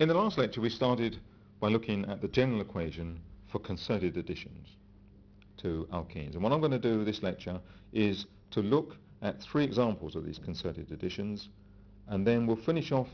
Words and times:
In 0.00 0.08
the 0.08 0.14
last 0.14 0.38
lecture 0.38 0.62
we 0.62 0.70
started 0.70 1.18
by 1.60 1.68
looking 1.68 2.06
at 2.06 2.22
the 2.22 2.28
general 2.28 2.62
equation 2.62 3.20
for 3.48 3.58
concerted 3.58 4.16
additions 4.16 4.68
to 5.58 5.86
alkenes. 5.92 6.32
And 6.32 6.42
what 6.42 6.54
I'm 6.54 6.60
going 6.60 6.72
to 6.72 6.78
do 6.78 7.04
this 7.04 7.22
lecture 7.22 7.60
is 7.92 8.24
to 8.52 8.62
look 8.62 8.96
at 9.20 9.42
three 9.42 9.62
examples 9.62 10.16
of 10.16 10.24
these 10.24 10.38
concerted 10.38 10.90
additions 10.90 11.50
and 12.08 12.26
then 12.26 12.46
we'll 12.46 12.56
finish 12.56 12.92
off 12.92 13.10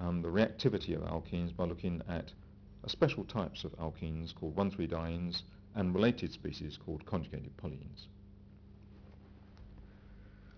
um, 0.00 0.22
the 0.22 0.28
reactivity 0.28 0.96
of 0.96 1.02
alkenes 1.02 1.54
by 1.54 1.64
looking 1.64 2.00
at 2.08 2.32
special 2.86 3.24
types 3.24 3.64
of 3.64 3.72
alkenes 3.72 4.34
called 4.34 4.56
1,3-dienes 4.56 5.42
and 5.74 5.94
related 5.94 6.32
species 6.32 6.78
called 6.82 7.04
conjugated 7.04 7.54
polyenes. 7.58 8.06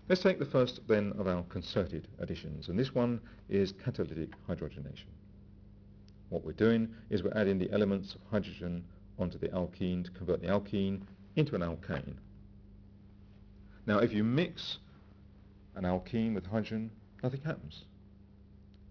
Let's 0.07 0.21
take 0.21 0.39
the 0.39 0.45
first 0.45 0.87
then 0.87 1.11
of 1.19 1.27
our 1.27 1.43
concerted 1.49 2.07
additions 2.19 2.69
and 2.69 2.79
this 2.79 2.95
one 2.95 3.19
is 3.49 3.73
catalytic 3.73 4.29
hydrogenation. 4.47 5.11
What 6.29 6.43
we're 6.43 6.53
doing 6.53 6.93
is 7.09 7.23
we're 7.23 7.37
adding 7.37 7.59
the 7.59 7.71
elements 7.71 8.15
of 8.15 8.21
hydrogen 8.31 8.83
onto 9.17 9.37
the 9.37 9.49
alkene 9.49 10.03
to 10.03 10.11
convert 10.11 10.41
the 10.41 10.47
alkene 10.47 11.01
into 11.35 11.55
an 11.55 11.61
alkane. 11.61 12.15
Now 13.85 13.99
if 13.99 14.11
you 14.11 14.23
mix 14.23 14.79
an 15.75 15.83
alkene 15.83 16.33
with 16.33 16.45
hydrogen, 16.45 16.89
nothing 17.21 17.41
happens. 17.41 17.83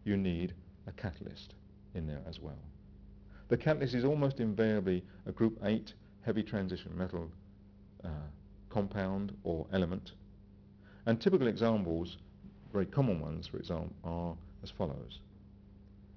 You 0.04 0.16
need 0.16 0.54
a 0.86 0.92
catalyst 0.92 1.54
in 1.94 2.06
there 2.06 2.22
as 2.28 2.40
well. 2.40 2.58
The 3.48 3.56
catalyst 3.56 3.94
is 3.94 4.04
almost 4.04 4.40
invariably 4.40 5.04
a 5.26 5.32
group 5.32 5.58
8 5.62 5.92
heavy 6.22 6.42
transition 6.42 6.96
metal 6.96 7.30
uh, 8.04 8.08
compound 8.70 9.36
or 9.44 9.66
element. 9.72 10.12
And 11.06 11.20
typical 11.20 11.46
examples, 11.46 12.16
very 12.72 12.86
common 12.86 13.20
ones 13.20 13.46
for 13.46 13.58
example, 13.58 13.92
are 14.04 14.34
as 14.62 14.70
follows. 14.70 15.20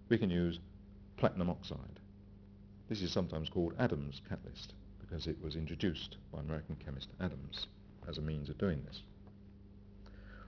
We 0.09 0.17
can 0.17 0.29
use 0.29 0.59
platinum 1.17 1.49
oxide. 1.49 1.99
This 2.89 3.01
is 3.01 3.11
sometimes 3.11 3.49
called 3.49 3.73
Adams 3.79 4.21
catalyst 4.29 4.73
because 4.99 5.27
it 5.27 5.41
was 5.41 5.55
introduced 5.55 6.17
by 6.31 6.39
American 6.39 6.75
chemist 6.75 7.09
Adams 7.19 7.67
as 8.07 8.17
a 8.17 8.21
means 8.21 8.49
of 8.49 8.57
doing 8.57 8.81
this. 8.85 9.01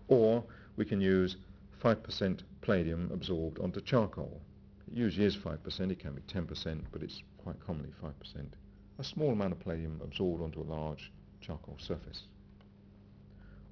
Or 0.08 0.44
we 0.76 0.86
can 0.86 1.02
use 1.02 1.38
5% 1.84 2.40
palladium 2.62 3.10
absorbed 3.14 3.60
onto 3.60 3.82
charcoal. 3.82 4.42
It 4.88 4.98
usually 4.98 5.26
is 5.26 5.36
5%, 5.36 5.92
it 5.92 6.00
can 6.00 6.14
be 6.14 6.22
10%, 6.22 6.82
but 6.92 7.04
it's 7.04 7.24
quite 7.38 7.60
commonly 7.66 7.92
5%. 8.04 8.14
A 9.00 9.04
small 9.04 9.32
amount 9.32 9.54
of 9.54 9.60
palladium 9.60 10.00
absorbed 10.04 10.44
onto 10.44 10.62
a 10.62 10.72
large 10.72 11.12
charcoal 11.42 11.78
surface. 11.80 12.24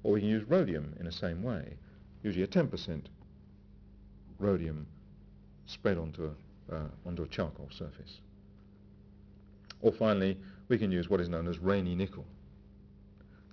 Or 0.02 0.12
we 0.12 0.20
can 0.20 0.28
use 0.28 0.48
rhodium 0.48 0.94
in 0.98 1.06
the 1.06 1.12
same 1.12 1.42
way, 1.42 1.76
usually 2.22 2.44
a 2.44 2.48
10% 2.48 3.02
rhodium 4.38 4.86
spread 5.66 5.98
onto 5.98 6.24
a 6.24 6.34
uh, 6.72 6.86
onto 7.06 7.22
a 7.22 7.28
charcoal 7.28 7.68
surface. 7.70 8.20
Or 9.80 9.92
finally, 9.92 10.38
we 10.68 10.78
can 10.78 10.90
use 10.90 11.08
what 11.08 11.20
is 11.20 11.28
known 11.28 11.48
as 11.48 11.58
Raney 11.58 11.94
nickel. 11.94 12.24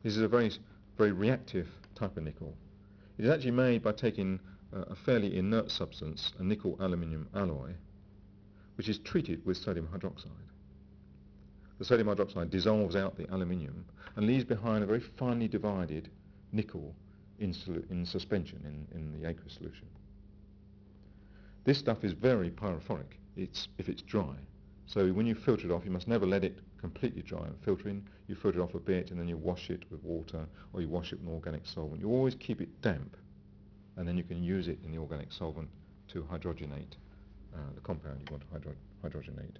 This 0.03 0.15
is 0.15 0.23
a 0.23 0.27
very, 0.27 0.51
very 0.97 1.11
reactive 1.11 1.67
type 1.95 2.17
of 2.17 2.23
nickel. 2.23 2.55
It 3.17 3.25
is 3.25 3.31
actually 3.31 3.51
made 3.51 3.83
by 3.83 3.93
taking 3.93 4.39
uh, 4.75 4.81
a 4.89 4.95
fairly 4.95 5.37
inert 5.37 5.71
substance, 5.71 6.33
a 6.39 6.43
nickel-aluminium 6.43 7.27
alloy, 7.33 7.71
which 8.75 8.89
is 8.89 8.97
treated 8.99 9.45
with 9.45 9.57
sodium 9.57 9.87
hydroxide. 9.87 10.29
The 11.79 11.85
sodium 11.85 12.07
hydroxide 12.07 12.49
dissolves 12.49 12.95
out 12.95 13.17
the 13.17 13.31
aluminium 13.33 13.85
and 14.15 14.27
leaves 14.27 14.43
behind 14.43 14.83
a 14.83 14.87
very 14.87 14.99
finely 14.99 15.47
divided 15.47 16.09
nickel 16.51 16.93
in, 17.39 17.53
in 17.89 18.05
suspension 18.05 18.59
in, 18.63 18.97
in 18.97 19.21
the 19.21 19.27
aqueous 19.27 19.53
solution. 19.53 19.87
This 21.65 21.77
stuff 21.77 22.03
is 22.03 22.13
very 22.13 22.51
pyrophoric 22.51 23.17
it's, 23.35 23.67
if 23.77 23.89
it's 23.89 24.01
dry. 24.01 24.35
So 24.85 25.07
when 25.09 25.25
you 25.25 25.35
filter 25.35 25.65
it 25.65 25.71
off, 25.71 25.83
you 25.83 25.91
must 25.91 26.07
never 26.07 26.25
let 26.25 26.43
it 26.43 26.59
completely 26.79 27.21
dry 27.21 27.45
and 27.45 27.55
filtering. 27.63 28.07
You 28.27 28.35
filter 28.35 28.59
it 28.59 28.63
off 28.63 28.75
a 28.75 28.79
bit 28.79 29.11
and 29.11 29.19
then 29.19 29.27
you 29.27 29.37
wash 29.37 29.69
it 29.69 29.83
with 29.91 30.03
water 30.03 30.45
or 30.73 30.81
you 30.81 30.87
wash 30.87 31.11
it 31.11 31.19
with 31.19 31.27
an 31.27 31.33
organic 31.33 31.65
solvent. 31.65 32.01
You 32.01 32.09
always 32.09 32.35
keep 32.35 32.61
it 32.61 32.81
damp 32.81 33.17
and 33.97 34.07
then 34.07 34.17
you 34.17 34.23
can 34.23 34.43
use 34.43 34.67
it 34.67 34.79
in 34.85 34.91
the 34.91 34.97
organic 34.97 35.31
solvent 35.31 35.69
to 36.09 36.21
hydrogenate 36.23 36.93
uh, 37.53 37.57
the 37.73 37.81
compound 37.81 38.19
you 38.19 38.31
want 38.31 38.43
to 38.43 38.47
hydro 38.51 38.73
hydrogenate. 39.03 39.57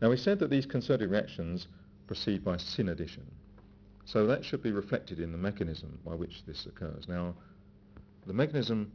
Now 0.00 0.08
we 0.08 0.16
said 0.16 0.38
that 0.38 0.48
these 0.48 0.64
concerted 0.64 1.10
reactions 1.10 1.66
proceed 2.06 2.42
by 2.42 2.56
syn 2.56 2.88
addition. 2.88 3.26
So 4.06 4.26
that 4.26 4.44
should 4.44 4.62
be 4.62 4.72
reflected 4.72 5.20
in 5.20 5.30
the 5.30 5.38
mechanism 5.38 5.98
by 6.06 6.14
which 6.14 6.44
this 6.46 6.64
occurs. 6.64 7.06
Now 7.06 7.34
the 8.26 8.32
mechanism 8.32 8.92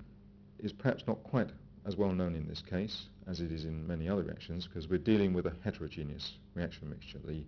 is 0.60 0.72
perhaps 0.72 1.04
not 1.08 1.22
quite 1.24 1.50
as 1.86 1.96
well 1.96 2.12
known 2.12 2.36
in 2.36 2.48
this 2.48 2.62
case 2.62 3.08
as 3.28 3.42
it 3.42 3.52
is 3.52 3.66
in 3.66 3.88
many 3.88 4.10
other 4.10 4.24
reactions 4.24 4.68
because 4.68 4.88
we're 4.88 4.98
dealing 4.98 5.34
with 5.34 5.46
a 5.46 5.54
heterogeneous 5.64 6.34
reaction 6.54 6.90
mixture. 6.90 7.20
The, 7.26 7.44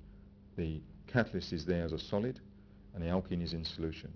the 0.56 0.82
catalyst 1.08 1.54
is 1.54 1.66
there 1.66 1.84
as 1.84 1.92
a 1.92 2.00
solid 2.00 2.40
and 2.94 3.04
the 3.04 3.10
alkene 3.10 3.44
is 3.44 3.54
in 3.54 3.64
solution. 3.64 4.12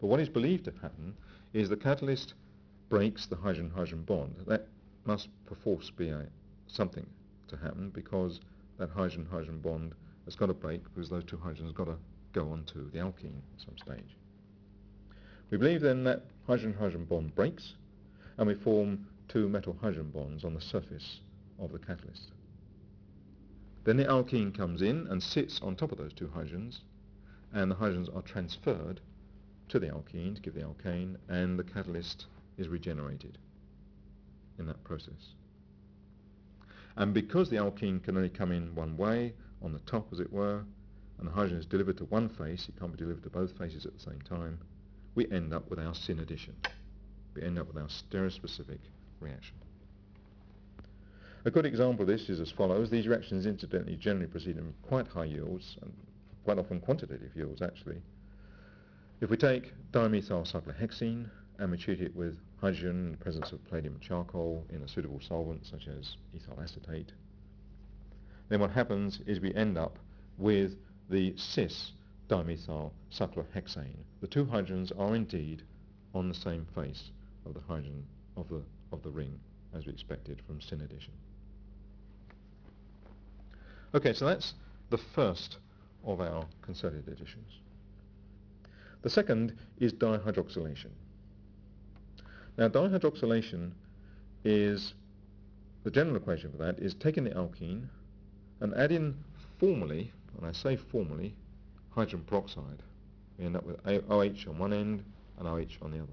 But 0.00 0.08
what 0.08 0.20
is 0.20 0.28
believed 0.28 0.64
to 0.64 0.72
happen 0.82 1.14
is 1.52 1.68
the 1.68 1.76
catalyst 1.76 2.34
breaks 2.88 3.26
the 3.26 3.36
hydrogen-hydrogen 3.36 4.02
bond. 4.02 4.34
That 4.46 4.66
must 5.04 5.28
perforce 5.46 5.90
be 5.90 6.10
a, 6.10 6.26
something 6.66 7.06
to 7.48 7.56
happen 7.56 7.90
because 7.90 8.40
that 8.78 8.90
hydrogen-hydrogen 8.90 9.60
bond 9.60 9.94
has 10.24 10.34
got 10.34 10.46
to 10.46 10.54
break 10.54 10.82
because 10.84 11.08
those 11.08 11.24
two 11.24 11.36
hydrogens 11.36 11.66
have 11.66 11.74
got 11.74 11.86
to 11.86 11.96
go 12.32 12.50
onto 12.50 12.90
the 12.90 12.98
alkene 12.98 13.38
at 13.54 13.60
some 13.64 13.76
stage. 13.78 14.16
We 15.52 15.58
believe 15.58 15.82
then 15.82 16.04
that 16.04 16.22
hydrogen-hydrogen 16.46 17.04
bond 17.04 17.34
breaks 17.34 17.74
and 18.38 18.48
we 18.48 18.54
form 18.54 19.06
two 19.28 19.50
metal 19.50 19.76
hydrogen 19.82 20.10
bonds 20.10 20.46
on 20.46 20.54
the 20.54 20.62
surface 20.62 21.20
of 21.58 21.72
the 21.72 21.78
catalyst. 21.78 22.32
Then 23.84 23.98
the 23.98 24.06
alkene 24.06 24.56
comes 24.56 24.80
in 24.80 25.06
and 25.08 25.22
sits 25.22 25.60
on 25.60 25.76
top 25.76 25.92
of 25.92 25.98
those 25.98 26.14
two 26.14 26.28
hydrogens 26.28 26.78
and 27.52 27.70
the 27.70 27.74
hydrogens 27.74 28.08
are 28.16 28.22
transferred 28.22 29.02
to 29.68 29.78
the 29.78 29.88
alkene 29.88 30.34
to 30.36 30.40
give 30.40 30.54
the 30.54 30.62
alkane 30.62 31.16
and 31.28 31.58
the 31.58 31.64
catalyst 31.64 32.24
is 32.56 32.68
regenerated 32.68 33.36
in 34.58 34.64
that 34.64 34.82
process. 34.84 35.34
And 36.96 37.12
because 37.12 37.50
the 37.50 37.56
alkene 37.56 38.02
can 38.02 38.16
only 38.16 38.30
come 38.30 38.52
in 38.52 38.74
one 38.74 38.96
way, 38.96 39.34
on 39.60 39.74
the 39.74 39.80
top 39.80 40.14
as 40.14 40.18
it 40.18 40.32
were, 40.32 40.64
and 41.18 41.28
the 41.28 41.32
hydrogen 41.32 41.58
is 41.58 41.66
delivered 41.66 41.98
to 41.98 42.06
one 42.06 42.30
face, 42.30 42.70
it 42.70 42.80
can't 42.80 42.92
be 42.92 42.96
delivered 42.96 43.24
to 43.24 43.30
both 43.30 43.58
faces 43.58 43.84
at 43.84 43.92
the 43.92 44.00
same 44.00 44.22
time, 44.22 44.58
we 45.14 45.30
end 45.30 45.52
up 45.52 45.68
with 45.70 45.78
our 45.78 45.94
syn 45.94 46.20
addition. 46.20 46.54
We 47.34 47.42
end 47.42 47.58
up 47.58 47.68
with 47.68 47.76
our 47.76 47.88
stereospecific 47.88 48.78
reaction. 49.20 49.56
A 51.44 51.50
good 51.50 51.66
example 51.66 52.02
of 52.02 52.08
this 52.08 52.28
is 52.28 52.40
as 52.40 52.52
follows. 52.52 52.88
These 52.88 53.08
reactions 53.08 53.46
incidentally 53.46 53.96
generally 53.96 54.28
proceed 54.28 54.58
in 54.58 54.72
quite 54.82 55.08
high 55.08 55.24
yields, 55.24 55.76
and 55.82 55.92
quite 56.44 56.58
often 56.58 56.80
quantitative 56.80 57.34
yields 57.34 57.62
actually. 57.62 58.00
If 59.20 59.30
we 59.30 59.36
take 59.36 59.72
dimethyl 59.92 60.50
cyclohexene 60.50 61.28
and 61.58 61.70
we 61.70 61.78
treat 61.78 62.00
it 62.00 62.14
with 62.14 62.38
hydrogen 62.60 63.06
in 63.06 63.10
the 63.12 63.18
presence 63.18 63.52
of 63.52 63.64
palladium 63.68 63.98
charcoal 64.00 64.64
in 64.70 64.82
a 64.82 64.88
suitable 64.88 65.20
solvent 65.20 65.66
such 65.66 65.88
as 65.88 66.16
ethyl 66.34 66.58
acetate, 66.60 67.12
then 68.48 68.60
what 68.60 68.70
happens 68.70 69.20
is 69.26 69.40
we 69.40 69.54
end 69.54 69.78
up 69.78 69.98
with 70.38 70.76
the 71.10 71.34
cis 71.36 71.92
dimethyl 72.32 72.90
cyclohexane. 73.12 74.04
The 74.22 74.26
two 74.26 74.46
hydrogens 74.46 74.90
are 74.98 75.14
indeed 75.14 75.62
on 76.14 76.28
the 76.28 76.34
same 76.34 76.66
face 76.74 77.10
of 77.44 77.52
the 77.52 77.60
hydrogen 77.60 78.04
of 78.38 78.48
the, 78.48 78.62
of 78.90 79.02
the 79.02 79.10
ring 79.10 79.38
as 79.74 79.84
we 79.84 79.92
expected 79.92 80.40
from 80.46 80.60
syn 80.60 80.80
addition. 80.80 81.12
Okay, 83.94 84.14
so 84.14 84.24
that's 84.24 84.54
the 84.88 84.96
first 84.96 85.58
of 86.04 86.22
our 86.22 86.46
concerted 86.62 87.06
additions. 87.06 87.60
The 89.02 89.10
second 89.10 89.54
is 89.78 89.92
dihydroxylation. 89.92 90.90
Now 92.56 92.68
dihydroxylation 92.68 93.72
is, 94.44 94.94
the 95.84 95.90
general 95.90 96.16
equation 96.16 96.50
for 96.50 96.58
that 96.58 96.78
is 96.78 96.94
taking 96.94 97.24
the 97.24 97.30
alkene 97.30 97.88
and 98.60 98.74
adding 98.74 99.16
formally, 99.58 100.12
and 100.38 100.46
I 100.46 100.52
say 100.52 100.76
formally, 100.76 101.34
hydrogen 101.94 102.24
peroxide. 102.26 102.82
We 103.38 103.46
end 103.46 103.56
up 103.56 103.64
with 103.64 103.78
OH 103.86 104.48
on 104.48 104.58
one 104.58 104.72
end 104.72 105.04
and 105.38 105.48
OH 105.48 105.84
on 105.84 105.90
the 105.90 105.98
other. 105.98 106.12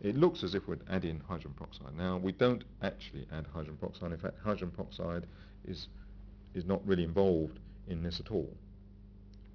It 0.00 0.16
looks 0.16 0.44
as 0.44 0.54
if 0.54 0.68
we're 0.68 0.78
adding 0.88 1.20
hydrogen 1.26 1.54
peroxide. 1.56 1.96
Now, 1.96 2.18
we 2.18 2.32
don't 2.32 2.62
actually 2.82 3.26
add 3.32 3.46
hydrogen 3.52 3.76
peroxide. 3.78 4.12
In 4.12 4.18
fact, 4.18 4.38
hydrogen 4.42 4.70
peroxide 4.70 5.26
is, 5.66 5.88
is 6.54 6.64
not 6.64 6.86
really 6.86 7.04
involved 7.04 7.58
in 7.88 8.02
this 8.02 8.20
at 8.20 8.30
all. 8.30 8.48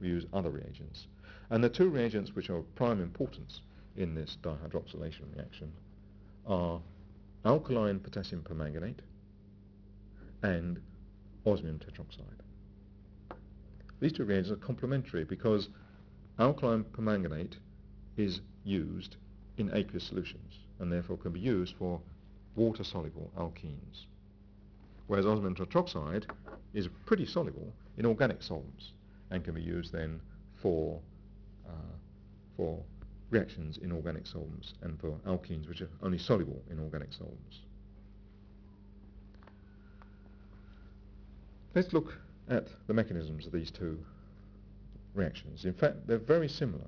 We 0.02 0.10
use 0.10 0.26
other 0.34 0.50
reagents. 0.50 1.08
And 1.50 1.64
the 1.64 1.70
two 1.70 1.90
reagents 1.90 2.36
which 2.36 2.50
are 2.50 2.58
of 2.58 2.76
prime 2.76 3.02
importance 3.02 3.62
in 3.96 4.16
this 4.16 4.38
dihydroxylation 4.44 5.34
reaction 5.36 5.72
are 6.46 6.82
alkaline 7.46 8.00
potassium 8.00 8.42
permanganate 8.42 9.00
and 10.42 10.82
osmium 11.46 11.80
tetroxide. 11.80 12.42
These 14.04 14.12
two 14.12 14.26
reagents 14.26 14.52
are 14.52 14.58
complementary 14.58 15.24
because 15.24 15.70
alkaline 16.38 16.84
permanganate 16.84 17.56
is 18.18 18.42
used 18.66 19.16
in 19.58 19.74
aqueous 19.74 20.04
solutions. 20.04 20.60
and 20.80 20.92
therefore 20.92 21.18
can 21.18 21.32
be 21.32 21.40
used 21.40 21.74
for 21.78 22.02
water-soluble 22.58 23.32
alkenes. 23.38 24.08
Whereas 25.08 25.26
osmium 25.26 25.56
tetroxide 25.56 26.26
is 26.74 26.90
pretty 27.06 27.26
soluble 27.26 27.72
in 27.98 28.06
organic 28.06 28.42
solvents 28.44 28.92
and 29.32 29.42
can 29.46 29.54
be 29.54 29.62
used 29.62 29.94
then 29.94 30.20
for, 30.62 31.00
uh, 31.66 31.96
for 32.58 32.84
reactions 33.30 33.78
in 33.78 33.94
organic 33.94 34.28
solvents 34.28 34.74
and 34.82 35.00
for 35.00 35.12
alkenes 35.26 35.70
which 35.70 35.82
are 35.82 35.90
only 36.02 36.18
soluble 36.18 36.62
in 36.70 36.78
organic 36.78 37.14
solvents. 37.14 37.62
Let's 41.74 41.94
look 41.94 42.18
at 42.50 42.68
the 42.88 42.94
mechanisms 42.94 43.46
of 43.46 43.52
these 43.52 43.72
two 43.72 43.98
reactions. 45.14 45.66
In 45.66 45.74
fact, 45.74 46.08
they're 46.08 46.18
very 46.18 46.50
similar. 46.50 46.86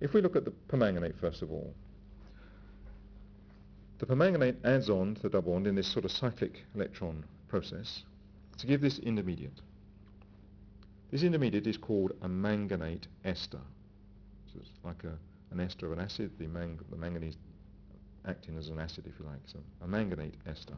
If 0.00 0.12
we 0.12 0.20
look 0.20 0.36
at 0.36 0.44
the 0.44 0.52
permanganate 0.68 1.16
first 1.18 1.42
of 1.42 1.50
all, 1.50 1.74
the 3.98 4.06
permanganate 4.06 4.64
adds 4.64 4.88
on 4.88 5.16
to 5.16 5.22
the 5.22 5.28
double 5.28 5.52
bond 5.52 5.66
in 5.66 5.74
this 5.74 5.90
sort 5.90 6.04
of 6.04 6.12
cyclic 6.12 6.64
electron 6.74 7.24
process 7.48 8.04
to 8.58 8.66
give 8.66 8.80
this 8.80 8.98
intermediate. 9.00 9.60
This 11.10 11.22
intermediate 11.22 11.66
is 11.66 11.76
called 11.76 12.12
a 12.22 12.28
manganate 12.28 13.08
ester. 13.24 13.60
So 14.52 14.60
it's 14.60 14.70
like 14.84 15.02
a, 15.04 15.18
an 15.52 15.60
ester 15.60 15.86
of 15.86 15.92
an 15.92 16.00
acid, 16.00 16.30
the, 16.38 16.46
mang- 16.46 16.78
the 16.90 16.96
manganese 16.96 17.36
acting 18.26 18.56
as 18.58 18.68
an 18.68 18.78
acid 18.78 19.04
if 19.06 19.18
you 19.18 19.26
like, 19.26 19.40
so 19.46 19.58
a 19.82 19.88
manganate 19.88 20.34
ester. 20.46 20.74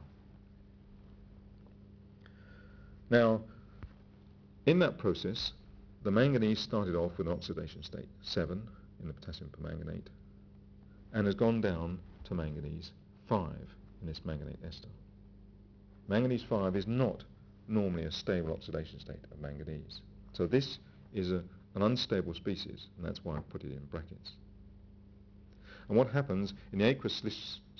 Now, 3.10 3.40
in 4.66 4.78
that 4.78 4.98
process, 4.98 5.52
the 6.02 6.10
manganese 6.10 6.60
started 6.60 6.94
off 6.94 7.18
with 7.18 7.26
an 7.26 7.32
oxidation 7.32 7.82
state, 7.82 8.08
7 8.22 8.62
in 9.02 9.08
the 9.08 9.12
potassium 9.12 9.50
permanganate, 9.50 10.08
and 11.12 11.26
has 11.26 11.34
gone 11.34 11.60
down 11.60 11.98
to 12.24 12.34
manganese 12.34 12.92
5 13.28 13.50
in 14.00 14.06
this 14.06 14.20
manganate 14.24 14.64
ester. 14.66 14.88
Manganese 16.08 16.44
5 16.44 16.76
is 16.76 16.86
not 16.86 17.24
normally 17.68 18.04
a 18.04 18.12
stable 18.12 18.52
oxidation 18.52 19.00
state 19.00 19.24
of 19.30 19.40
manganese. 19.40 20.00
So 20.32 20.46
this 20.46 20.78
is 21.12 21.32
a, 21.32 21.42
an 21.74 21.82
unstable 21.82 22.34
species, 22.34 22.86
and 22.96 23.06
that's 23.06 23.24
why 23.24 23.36
I 23.36 23.40
put 23.40 23.64
it 23.64 23.72
in 23.72 23.84
brackets. 23.90 24.32
And 25.88 25.96
what 25.96 26.10
happens 26.10 26.54
in 26.72 26.78
the 26.78 26.86
aqueous 26.86 27.14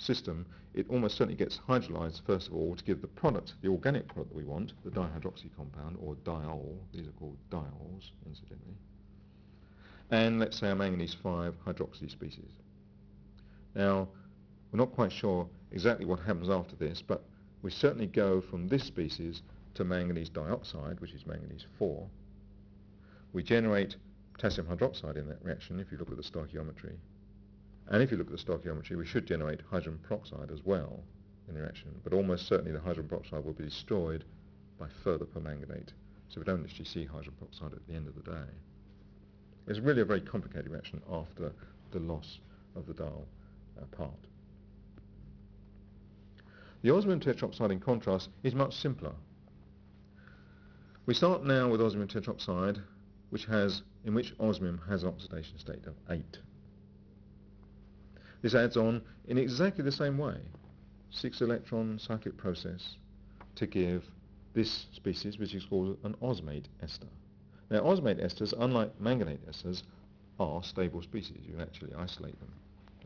system, 0.01 0.47
it 0.75 0.87
almost 0.89 1.17
certainly 1.17 1.37
gets 1.37 1.59
hydrolyzed 1.69 2.25
first 2.27 2.49
of 2.49 2.55
all 2.55 2.75
to 2.77 2.85
give 2.85 3.01
the 3.01 3.09
product, 3.09 3.55
the 3.63 3.69
organic 3.69 4.07
product 4.07 4.31
that 4.31 4.37
we 4.37 4.45
want, 4.45 4.73
the 4.85 4.91
dihydroxy 4.91 5.51
compound, 5.57 5.97
or 6.01 6.15
diol, 6.25 6.77
these 6.93 7.07
are 7.07 7.13
called 7.13 7.37
diols, 7.51 8.11
incidentally, 8.27 8.77
and 10.11 10.39
let's 10.39 10.59
say 10.59 10.71
a 10.71 10.75
manganese 10.75 11.17
5 11.23 11.55
hydroxy 11.67 12.11
species. 12.11 12.53
Now, 13.75 14.09
we're 14.73 14.79
not 14.79 14.93
quite 14.93 15.13
sure 15.13 15.49
exactly 15.73 16.07
what 16.07 16.21
happens 16.21 16.49
after 16.49 16.77
this, 16.77 17.03
but 17.03 17.23
we 17.63 17.71
certainly 17.71 18.07
go 18.07 18.41
from 18.41 18.69
this 18.69 18.85
species 18.85 19.43
to 19.75 19.85
manganese 19.85 20.29
dioxide, 20.29 21.01
which 21.01 21.13
is 21.13 21.27
manganese 21.27 21.67
4. 21.79 22.09
We 23.33 23.43
generate 23.43 23.97
potassium 24.33 24.67
hydroxide 24.67 25.17
in 25.17 25.29
that 25.29 25.45
reaction 25.45 25.79
if 25.79 25.93
you 25.93 25.99
look 25.99 26.11
at 26.11 26.17
the 26.17 26.23
stoichiometry. 26.23 26.97
And 27.89 28.03
if 28.03 28.11
you 28.11 28.17
look 28.17 28.31
at 28.31 28.37
the 28.37 28.45
stoichiometry, 28.45 28.97
we 28.97 29.07
should 29.07 29.27
generate 29.27 29.61
hydrogen 29.71 29.99
peroxide 30.07 30.51
as 30.53 30.65
well 30.65 31.03
in 31.49 31.55
the 31.55 31.61
reaction, 31.61 31.91
but 32.05 32.13
almost 32.13 32.47
certainly 32.47 32.73
the 32.73 32.81
hydrogen 32.81 33.09
peroxide 33.09 33.45
will 33.45 33.53
be 33.53 33.65
destroyed 33.65 34.25
by 34.79 34.87
further 35.03 35.25
permanganate. 35.25 35.93
So 36.29 36.41
we 36.41 36.45
don't 36.45 36.65
actually 36.65 36.85
see 36.85 37.05
hydrogen 37.05 37.35
peroxide 37.39 37.73
at 37.73 37.87
the 37.87 37.95
end 37.95 38.07
of 38.07 38.15
the 38.15 38.31
day. 38.31 38.51
It's 39.67 39.81
really 39.81 40.03
a 40.03 40.05
very 40.05 40.21
complicated 40.21 40.71
reaction 40.71 41.03
after 41.11 41.53
the 41.91 41.99
loss 41.99 42.39
of 42.77 42.87
the 42.87 42.95
diol 42.95 43.25
uh, 43.81 43.85
part. 43.97 44.27
The 46.83 46.95
osmium 46.95 47.21
tetroxide 47.21 47.73
in 47.73 47.81
contrast 47.81 48.31
is 48.43 48.55
much 48.55 48.75
simpler. 48.75 49.13
We 51.07 51.15
start 51.15 51.45
now 51.45 51.69
with 51.69 51.81
osmium 51.81 52.09
tetroxide 52.09 52.81
which 53.31 53.47
has, 53.47 53.83
in 54.05 54.15
which 54.15 54.35
osmium 54.39 54.81
has 54.89 55.03
an 55.03 55.09
oxidation 55.09 55.59
state 55.59 55.87
of 55.87 55.95
8. 56.09 56.39
This 58.43 58.55
adds 58.55 58.77
on 58.77 59.03
in 59.29 59.39
exactly 59.39 59.85
the 59.85 59.93
same 59.93 60.17
way, 60.19 60.37
six 61.11 61.41
electron 61.41 61.99
cyclic 61.99 62.37
process 62.37 62.97
to 63.57 63.67
give 63.67 64.05
this 64.55 64.87
species, 64.93 65.39
which 65.39 65.55
is 65.55 65.65
called 65.65 65.97
an 66.05 66.15
osmate 66.23 66.65
ester. 66.83 67.07
Now 67.71 67.81
osmate 67.81 68.23
esters, 68.23 68.53
unlike 68.59 68.99
manganate 69.01 69.41
esters, 69.49 69.83
are 70.39 70.63
stable 70.65 71.03
species. 71.03 71.39
You 71.47 71.53
can 71.53 71.63
actually 71.63 71.95
isolate 71.95 72.39
them 72.41 72.53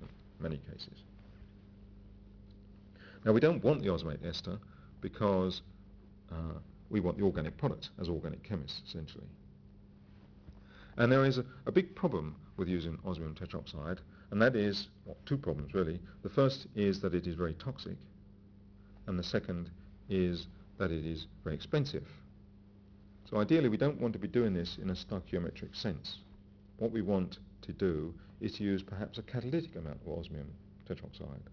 in 0.00 0.08
many 0.40 0.58
cases. 0.58 1.02
Now 3.24 3.32
we 3.32 3.40
don't 3.40 3.62
want 3.62 3.82
the 3.82 3.88
osmate 3.88 4.24
ester 4.24 4.58
because 5.00 5.62
uh, 6.30 6.58
we 6.90 7.00
want 7.00 7.18
the 7.18 7.24
organic 7.24 7.56
product 7.56 7.90
as 8.00 8.08
organic 8.08 8.42
chemists 8.42 8.82
essentially. 8.86 9.26
And 10.96 11.10
there 11.10 11.24
is 11.24 11.38
a, 11.38 11.44
a 11.66 11.72
big 11.72 11.94
problem 11.94 12.36
with 12.56 12.68
using 12.68 12.98
osmium 13.04 13.34
tetroxide 13.34 13.98
and 14.34 14.42
that 14.42 14.56
is, 14.56 14.88
well, 15.06 15.16
two 15.26 15.36
problems 15.36 15.74
really. 15.74 16.00
The 16.24 16.28
first 16.28 16.66
is 16.74 17.00
that 17.02 17.14
it 17.14 17.28
is 17.28 17.36
very 17.36 17.54
toxic, 17.54 17.96
and 19.06 19.16
the 19.16 19.22
second 19.22 19.70
is 20.10 20.48
that 20.76 20.90
it 20.90 21.06
is 21.06 21.28
very 21.44 21.54
expensive. 21.54 22.02
So 23.30 23.36
ideally 23.36 23.68
we 23.68 23.76
don't 23.76 24.00
want 24.00 24.12
to 24.14 24.18
be 24.18 24.26
doing 24.26 24.52
this 24.52 24.76
in 24.82 24.90
a 24.90 24.94
stoichiometric 24.94 25.76
sense. 25.76 26.18
What 26.78 26.90
we 26.90 27.00
want 27.00 27.38
to 27.62 27.72
do 27.72 28.12
is 28.40 28.54
to 28.54 28.64
use 28.64 28.82
perhaps 28.82 29.18
a 29.18 29.22
catalytic 29.22 29.76
amount 29.76 30.00
of 30.04 30.18
osmium 30.18 30.48
tetroxide. 30.90 31.46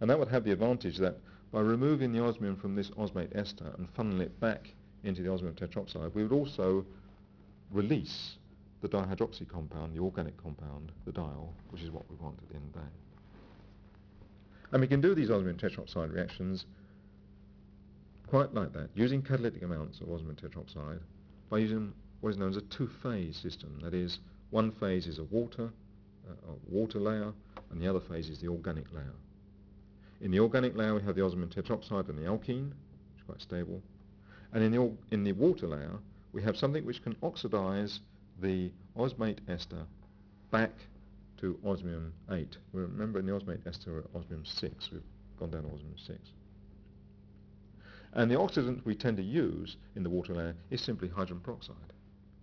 And 0.00 0.08
that 0.08 0.18
would 0.18 0.28
have 0.28 0.44
the 0.44 0.52
advantage 0.52 0.96
that 1.00 1.18
by 1.52 1.60
removing 1.60 2.12
the 2.12 2.24
osmium 2.24 2.56
from 2.56 2.74
this 2.74 2.88
osmate 2.92 3.36
ester 3.36 3.74
and 3.76 3.94
funneling 3.94 4.22
it 4.22 4.40
back 4.40 4.72
into 5.02 5.20
the 5.20 5.30
osmium 5.30 5.54
tetroxide, 5.54 6.14
we 6.14 6.22
would 6.22 6.32
also 6.32 6.86
release 7.70 8.36
the 8.84 8.98
dihydroxy 8.98 9.48
compound, 9.48 9.94
the 9.94 9.98
organic 9.98 10.36
compound, 10.36 10.92
the 11.06 11.10
diol, 11.10 11.48
which 11.70 11.80
is 11.80 11.90
what 11.90 12.04
we 12.10 12.16
want 12.16 12.36
at 12.42 12.48
the 12.50 12.54
end. 12.56 12.74
And 14.72 14.80
we 14.80 14.86
can 14.86 15.00
do 15.00 15.14
these 15.14 15.30
osmium 15.30 15.56
tetroxide 15.56 16.12
reactions 16.12 16.66
quite 18.28 18.52
like 18.52 18.74
that, 18.74 18.90
using 18.94 19.22
catalytic 19.22 19.62
amounts 19.62 20.00
of 20.00 20.10
osmium 20.10 20.36
tetroxide 20.36 20.98
by 21.48 21.58
using 21.58 21.94
what 22.20 22.28
is 22.30 22.36
known 22.36 22.50
as 22.50 22.58
a 22.58 22.62
two-phase 22.62 23.36
system. 23.36 23.78
That 23.82 23.94
is, 23.94 24.18
one 24.50 24.70
phase 24.72 25.06
is 25.06 25.18
a 25.18 25.24
water, 25.24 25.70
uh, 26.28 26.52
a 26.52 26.70
water 26.70 27.00
layer, 27.00 27.32
and 27.70 27.80
the 27.80 27.88
other 27.88 28.00
phase 28.00 28.28
is 28.28 28.38
the 28.38 28.48
organic 28.48 28.92
layer. 28.92 29.14
In 30.20 30.30
the 30.30 30.40
organic 30.40 30.76
layer 30.76 30.94
we 30.94 31.02
have 31.02 31.16
the 31.16 31.24
osmium 31.24 31.48
tetroxide 31.48 32.10
and 32.10 32.18
the 32.18 32.28
alkene, 32.28 32.68
which 32.68 33.18
is 33.18 33.24
quite 33.26 33.40
stable. 33.40 33.80
And 34.52 34.62
in 34.62 34.72
the, 34.72 34.92
in 35.10 35.24
the 35.24 35.32
water 35.32 35.66
layer 35.66 35.98
we 36.34 36.42
have 36.42 36.58
something 36.58 36.84
which 36.84 37.02
can 37.02 37.16
oxidize 37.22 38.00
the 38.40 38.70
osmate 38.96 39.38
ester 39.48 39.86
back 40.50 40.72
to 41.38 41.58
osmium 41.64 42.12
8. 42.30 42.56
We 42.72 42.82
remember 42.82 43.18
in 43.18 43.26
the 43.26 43.32
osmate 43.32 43.66
ester 43.66 43.98
at 43.98 44.04
osmium 44.14 44.44
6. 44.44 44.90
We've 44.92 45.02
gone 45.38 45.50
down 45.50 45.62
to 45.62 45.68
osmium 45.68 45.98
6. 45.98 46.18
And 48.12 48.30
the 48.30 48.36
oxidant 48.36 48.84
we 48.84 48.94
tend 48.94 49.16
to 49.16 49.22
use 49.22 49.76
in 49.96 50.02
the 50.02 50.10
water 50.10 50.34
layer 50.34 50.54
is 50.70 50.80
simply 50.80 51.08
hydrogen 51.08 51.40
peroxide. 51.40 51.92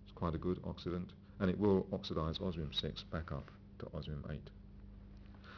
It's 0.04 0.12
quite 0.14 0.34
a 0.34 0.38
good 0.38 0.62
oxidant, 0.62 1.08
and 1.40 1.48
it 1.48 1.58
will 1.58 1.86
oxidize 1.92 2.38
osmium 2.40 2.72
6 2.72 3.04
back 3.04 3.32
up 3.32 3.50
to 3.78 3.86
osmium 3.94 4.24
8. 4.30 4.38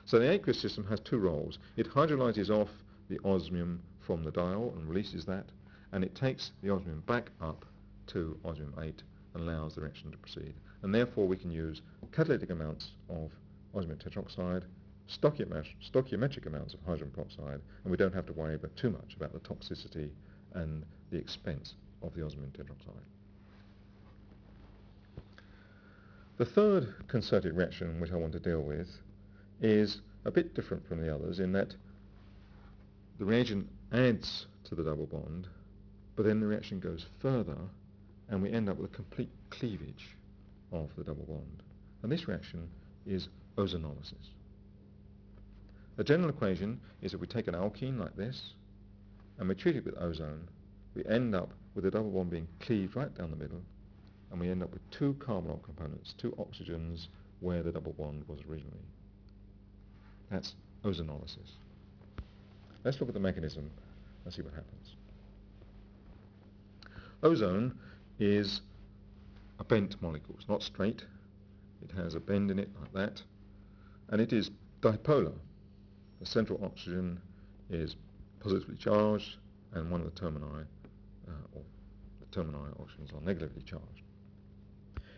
So 0.04 0.18
the 0.18 0.30
aqueous 0.30 0.60
system 0.60 0.86
has 0.86 1.00
two 1.00 1.18
roles. 1.18 1.58
It 1.76 1.90
hydrolyzes 1.90 2.50
off 2.50 2.70
the 3.08 3.18
osmium 3.24 3.82
from 4.00 4.22
the 4.22 4.30
diol 4.30 4.76
and 4.76 4.88
releases 4.88 5.24
that, 5.24 5.46
and 5.92 6.04
it 6.04 6.14
takes 6.14 6.52
the 6.62 6.70
osmium 6.70 7.02
back 7.06 7.30
up 7.40 7.64
to 8.08 8.38
osmium 8.44 8.74
8 8.80 9.02
allows 9.34 9.74
the 9.74 9.80
reaction 9.80 10.10
to 10.10 10.18
proceed. 10.18 10.54
And 10.82 10.94
therefore 10.94 11.26
we 11.26 11.36
can 11.36 11.50
use 11.50 11.82
catalytic 12.12 12.50
amounts 12.50 12.90
of 13.08 13.30
osmium 13.74 13.98
tetroxide, 13.98 14.64
stoichiometric 15.08 16.46
amounts 16.46 16.74
of 16.74 16.80
hydrogen 16.80 17.10
peroxide, 17.14 17.60
and 17.82 17.90
we 17.90 17.96
don't 17.96 18.14
have 18.14 18.26
to 18.26 18.32
worry 18.32 18.54
about 18.54 18.74
too 18.76 18.90
much 18.90 19.14
about 19.16 19.32
the 19.32 19.40
toxicity 19.40 20.10
and 20.54 20.84
the 21.10 21.18
expense 21.18 21.74
of 22.02 22.14
the 22.14 22.24
osmium 22.24 22.52
tetroxide. 22.52 23.04
The 26.36 26.44
third 26.44 26.94
concerted 27.08 27.54
reaction 27.56 28.00
which 28.00 28.12
I 28.12 28.16
want 28.16 28.32
to 28.32 28.40
deal 28.40 28.60
with 28.60 28.88
is 29.60 30.00
a 30.24 30.30
bit 30.30 30.54
different 30.54 30.86
from 30.86 31.00
the 31.00 31.14
others 31.14 31.38
in 31.38 31.52
that 31.52 31.74
the 33.18 33.24
reagent 33.24 33.68
adds 33.92 34.46
to 34.64 34.74
the 34.74 34.82
double 34.82 35.06
bond, 35.06 35.46
but 36.16 36.24
then 36.24 36.40
the 36.40 36.46
reaction 36.46 36.80
goes 36.80 37.06
further 37.20 37.56
and 38.28 38.42
we 38.42 38.52
end 38.52 38.68
up 38.68 38.78
with 38.78 38.92
a 38.92 38.94
complete 38.94 39.30
cleavage 39.50 40.16
of 40.72 40.90
the 40.96 41.04
double 41.04 41.24
bond. 41.24 41.62
And 42.02 42.10
this 42.10 42.26
reaction 42.28 42.68
is 43.06 43.28
ozonolysis. 43.56 44.30
The 45.96 46.04
general 46.04 46.30
equation 46.30 46.80
is 47.02 47.12
that 47.12 47.20
we 47.20 47.26
take 47.26 47.46
an 47.46 47.54
alkene 47.54 47.98
like 47.98 48.16
this 48.16 48.54
and 49.38 49.48
we 49.48 49.54
treat 49.54 49.76
it 49.76 49.84
with 49.84 49.96
ozone. 50.00 50.48
We 50.94 51.04
end 51.06 51.34
up 51.34 51.50
with 51.74 51.84
the 51.84 51.90
double 51.90 52.10
bond 52.10 52.30
being 52.30 52.48
cleaved 52.60 52.96
right 52.96 53.14
down 53.16 53.30
the 53.30 53.36
middle 53.36 53.62
and 54.30 54.40
we 54.40 54.50
end 54.50 54.62
up 54.62 54.72
with 54.72 54.82
two 54.90 55.14
carbonyl 55.20 55.62
components, 55.62 56.14
two 56.18 56.32
oxygens 56.32 57.06
where 57.40 57.62
the 57.62 57.70
double 57.70 57.92
bond 57.92 58.24
was 58.26 58.40
originally. 58.50 58.84
That's 60.30 60.54
ozonolysis. 60.84 61.52
Let's 62.84 62.98
look 63.00 63.08
at 63.08 63.14
the 63.14 63.20
mechanism 63.20 63.70
and 64.24 64.34
see 64.34 64.42
what 64.42 64.54
happens. 64.54 64.96
Ozone 67.22 67.78
is 68.18 68.60
a 69.58 69.64
bent 69.64 70.00
molecule. 70.02 70.36
It's 70.38 70.48
not 70.48 70.62
straight. 70.62 71.04
It 71.82 71.90
has 71.96 72.14
a 72.14 72.20
bend 72.20 72.50
in 72.50 72.58
it 72.58 72.70
like 72.80 72.92
that. 72.92 73.22
And 74.08 74.20
it 74.20 74.32
is 74.32 74.50
dipolar. 74.80 75.34
The 76.20 76.26
central 76.26 76.64
oxygen 76.64 77.20
is 77.70 77.96
positively 78.40 78.76
charged 78.76 79.36
and 79.72 79.90
one 79.90 80.00
of 80.00 80.06
the 80.06 80.20
termini, 80.20 80.64
uh, 81.28 81.32
or 81.52 81.62
the 82.20 82.26
termini 82.30 82.58
oxygens 82.80 83.14
are 83.14 83.20
negatively 83.24 83.62
charged. 83.62 84.02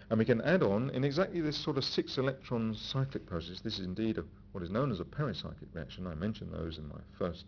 And 0.09 0.19
we 0.19 0.25
can 0.25 0.41
add 0.43 0.62
on 0.62 0.91
in 0.91 1.05
exactly 1.05 1.41
this 1.41 1.57
sort 1.57 1.76
of 1.76 1.85
six 1.85 2.17
electron 2.17 2.75
cyclic 2.75 3.26
process. 3.26 3.61
This 3.61 3.79
is 3.79 3.85
indeed 3.85 4.19
a, 4.19 4.25
what 4.53 4.62
is 4.62 4.71
known 4.71 4.93
as 4.93 5.00
a 5.00 5.05
pericyclic 5.05 5.75
reaction. 5.75 6.07
I 6.07 6.15
mentioned 6.15 6.53
those 6.53 6.79
in 6.79 6.88
my 6.88 7.00
first 7.19 7.45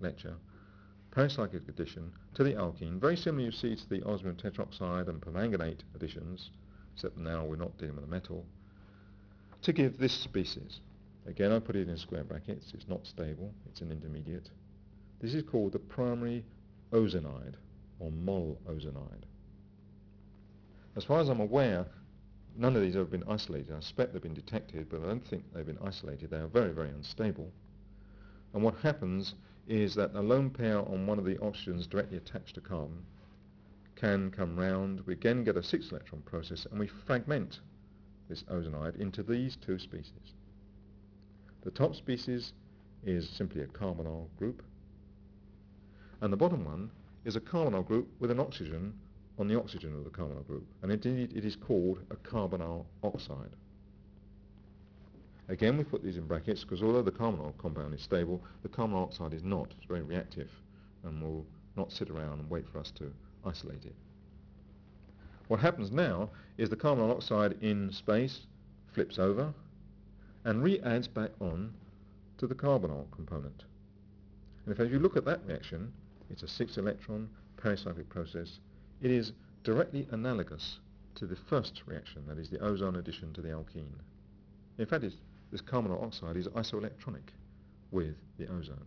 lecture. 0.00 0.34
Pericyclic 1.18 1.68
addition 1.68 2.12
to 2.34 2.44
the 2.44 2.52
alkene, 2.52 3.00
very 3.00 3.16
similar 3.16 3.46
you 3.46 3.50
see 3.50 3.74
to 3.74 3.88
the 3.88 4.04
osmium 4.04 4.36
tetroxide 4.36 5.08
and 5.08 5.20
permanganate 5.20 5.82
additions, 5.96 6.50
except 6.94 7.18
now 7.18 7.44
we're 7.44 7.56
not 7.56 7.76
dealing 7.76 7.96
with 7.96 8.04
a 8.04 8.06
metal, 8.06 8.46
to 9.62 9.72
give 9.72 9.98
this 9.98 10.12
species. 10.12 10.78
Again, 11.26 11.50
I 11.50 11.58
put 11.58 11.74
it 11.74 11.88
in 11.88 11.96
square 11.96 12.22
brackets. 12.22 12.72
It's 12.72 12.86
not 12.86 13.04
stable. 13.04 13.52
It's 13.68 13.80
an 13.80 13.90
intermediate. 13.90 14.48
This 15.20 15.34
is 15.34 15.42
called 15.42 15.72
the 15.72 15.80
primary 15.80 16.44
ozonide 16.92 17.54
or 17.98 18.12
mol 18.12 18.56
ozonide. 18.68 19.24
As 20.94 21.02
far 21.02 21.18
as 21.18 21.28
I'm 21.28 21.40
aware, 21.40 21.84
none 22.56 22.76
of 22.76 22.82
these 22.82 22.94
have 22.94 23.10
been 23.10 23.24
isolated. 23.28 23.74
I 23.76 23.80
suspect 23.80 24.12
they've 24.12 24.22
been 24.22 24.34
detected, 24.34 24.88
but 24.88 25.02
I 25.02 25.06
don't 25.06 25.26
think 25.26 25.42
they've 25.52 25.66
been 25.66 25.80
isolated. 25.84 26.30
They 26.30 26.36
are 26.36 26.46
very, 26.46 26.70
very 26.70 26.90
unstable. 26.90 27.50
And 28.54 28.62
what 28.62 28.76
happens 28.84 29.34
is 29.68 29.94
that 29.94 30.14
a 30.14 30.20
lone 30.20 30.50
pair 30.50 30.78
on 30.78 31.06
one 31.06 31.18
of 31.18 31.24
the 31.24 31.36
oxygens 31.36 31.88
directly 31.88 32.16
attached 32.16 32.54
to 32.54 32.60
carbon 32.60 33.04
can 33.96 34.30
come 34.30 34.58
round. 34.58 35.02
We 35.06 35.12
again 35.12 35.44
get 35.44 35.56
a 35.56 35.62
six 35.62 35.90
electron 35.90 36.22
process 36.22 36.66
and 36.70 36.80
we 36.80 36.86
fragment 36.86 37.60
this 38.28 38.44
ozonide 38.44 38.98
into 38.98 39.22
these 39.22 39.56
two 39.56 39.78
species. 39.78 40.34
The 41.62 41.70
top 41.70 41.94
species 41.94 42.52
is 43.04 43.28
simply 43.28 43.62
a 43.62 43.66
carbonyl 43.66 44.28
group 44.38 44.62
and 46.20 46.32
the 46.32 46.36
bottom 46.36 46.64
one 46.64 46.90
is 47.24 47.36
a 47.36 47.40
carbonyl 47.40 47.86
group 47.86 48.08
with 48.20 48.30
an 48.30 48.40
oxygen 48.40 48.94
on 49.38 49.48
the 49.48 49.58
oxygen 49.58 49.94
of 49.94 50.04
the 50.04 50.10
carbonyl 50.10 50.46
group, 50.46 50.66
and 50.82 50.90
indeed 50.90 51.32
it 51.36 51.44
is 51.44 51.54
called 51.54 52.00
a 52.10 52.16
carbonyl 52.16 52.84
oxide. 53.04 53.54
Again, 55.48 55.78
we 55.78 55.84
put 55.84 56.02
these 56.02 56.16
in 56.16 56.26
brackets 56.26 56.62
because 56.62 56.82
although 56.82 57.02
the 57.02 57.10
carbonyl 57.10 57.56
compound 57.58 57.94
is 57.94 58.02
stable, 58.02 58.42
the 58.62 58.68
carbonyl 58.68 59.04
oxide 59.04 59.32
is 59.32 59.42
not. 59.42 59.72
It's 59.78 59.86
very 59.86 60.02
reactive 60.02 60.50
and 61.04 61.22
will 61.22 61.46
not 61.76 61.90
sit 61.90 62.10
around 62.10 62.40
and 62.40 62.50
wait 62.50 62.66
for 62.68 62.78
us 62.78 62.90
to 62.98 63.10
isolate 63.44 63.84
it. 63.84 63.94
What 65.46 65.60
happens 65.60 65.90
now 65.90 66.28
is 66.58 66.68
the 66.68 66.76
carbonyl 66.76 67.10
oxide 67.10 67.56
in 67.62 67.90
space 67.92 68.40
flips 68.92 69.18
over 69.18 69.54
and 70.44 70.62
re-adds 70.62 71.08
back 71.08 71.30
on 71.40 71.72
to 72.36 72.46
the 72.46 72.54
carbonyl 72.54 73.10
component. 73.10 73.64
And 74.66 74.78
if 74.78 74.92
you 74.92 74.98
look 74.98 75.16
at 75.16 75.24
that 75.24 75.40
reaction, 75.46 75.92
it's 76.30 76.42
a 76.42 76.48
six 76.48 76.76
electron 76.76 77.28
pericyclic 77.56 78.08
process 78.08 78.58
it 79.00 79.10
is 79.10 79.32
directly 79.64 80.06
analogous 80.10 80.78
to 81.14 81.26
the 81.26 81.36
first 81.36 81.82
reaction, 81.86 82.24
that 82.26 82.38
is 82.38 82.50
the 82.50 82.58
ozone 82.60 82.96
addition 82.96 83.32
to 83.32 83.40
the 83.40 83.48
alkene. 83.48 83.92
In 84.78 84.86
fact, 84.86 85.04
this 85.50 85.60
carbon 85.60 85.92
oxide 85.92 86.36
is 86.36 86.48
isoelectronic 86.48 87.32
with 87.90 88.16
the 88.38 88.46
ozone. 88.46 88.86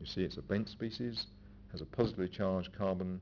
You 0.00 0.06
see 0.06 0.22
it's 0.22 0.36
a 0.36 0.42
bent 0.42 0.68
species, 0.68 1.26
has 1.72 1.80
a 1.80 1.84
positively 1.84 2.28
charged 2.28 2.72
carbon, 2.72 3.20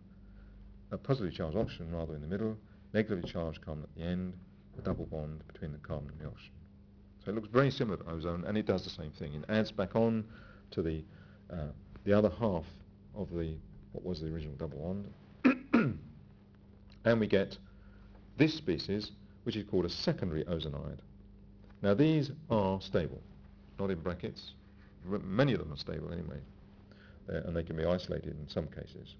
a 0.91 0.97
positively 0.97 1.37
charged 1.37 1.57
oxygen 1.57 1.93
rather 1.93 2.15
in 2.15 2.23
the 2.23 2.27
middle, 2.27 2.57
negatively 2.95 3.31
charged 3.31 3.61
carbon 3.61 3.85
at 3.85 3.95
the 3.95 4.03
end, 4.03 4.33
a 4.79 4.83
double 4.83 5.07
bond 5.07 5.43
between 5.53 5.73
the 5.73 5.79
carbon 5.79 6.09
and 6.11 6.21
the 6.21 6.27
oxygen. 6.27 6.53
So 7.25 7.31
it 7.31 7.35
looks 7.35 7.49
very 7.49 7.71
similar 7.71 7.97
to 7.99 8.11
ozone 8.11 8.45
and 8.45 8.57
it 8.57 8.67
does 8.67 8.85
the 8.85 8.91
same 8.91 9.11
thing. 9.11 9.35
It 9.35 9.45
adds 9.49 9.71
back 9.71 9.97
on 9.97 10.25
to 10.71 10.83
the, 10.83 11.03
uh, 11.53 11.69
the 12.05 12.13
other 12.13 12.31
half 12.39 12.65
of 13.15 13.29
the, 13.31 13.55
what 13.93 14.05
was 14.05 14.21
the 14.21 14.29
original 14.33 14.55
double 14.57 14.79
bond, 15.45 15.59
and 17.05 17.21
we 17.21 17.27
get 17.27 17.59
this 18.39 18.55
species, 18.55 19.11
which 19.43 19.57
is 19.57 19.65
called 19.69 19.85
a 19.85 19.91
secondary 19.91 20.45
ozonide. 20.45 21.01
Now 21.83 21.95
these 21.95 22.31
are 22.51 22.81
stable, 22.81 23.23
not 23.79 23.91
in 23.91 24.01
brackets. 24.01 24.53
Many 25.05 25.53
of 25.53 25.61
them 25.61 25.73
are 25.73 25.77
stable 25.77 26.13
anyway, 26.13 26.39
uh, 27.29 27.47
and 27.47 27.57
they 27.57 27.63
can 27.63 27.77
be 27.77 27.85
isolated 27.85 28.37
in 28.39 28.49
some 28.49 28.67
cases. 28.67 29.15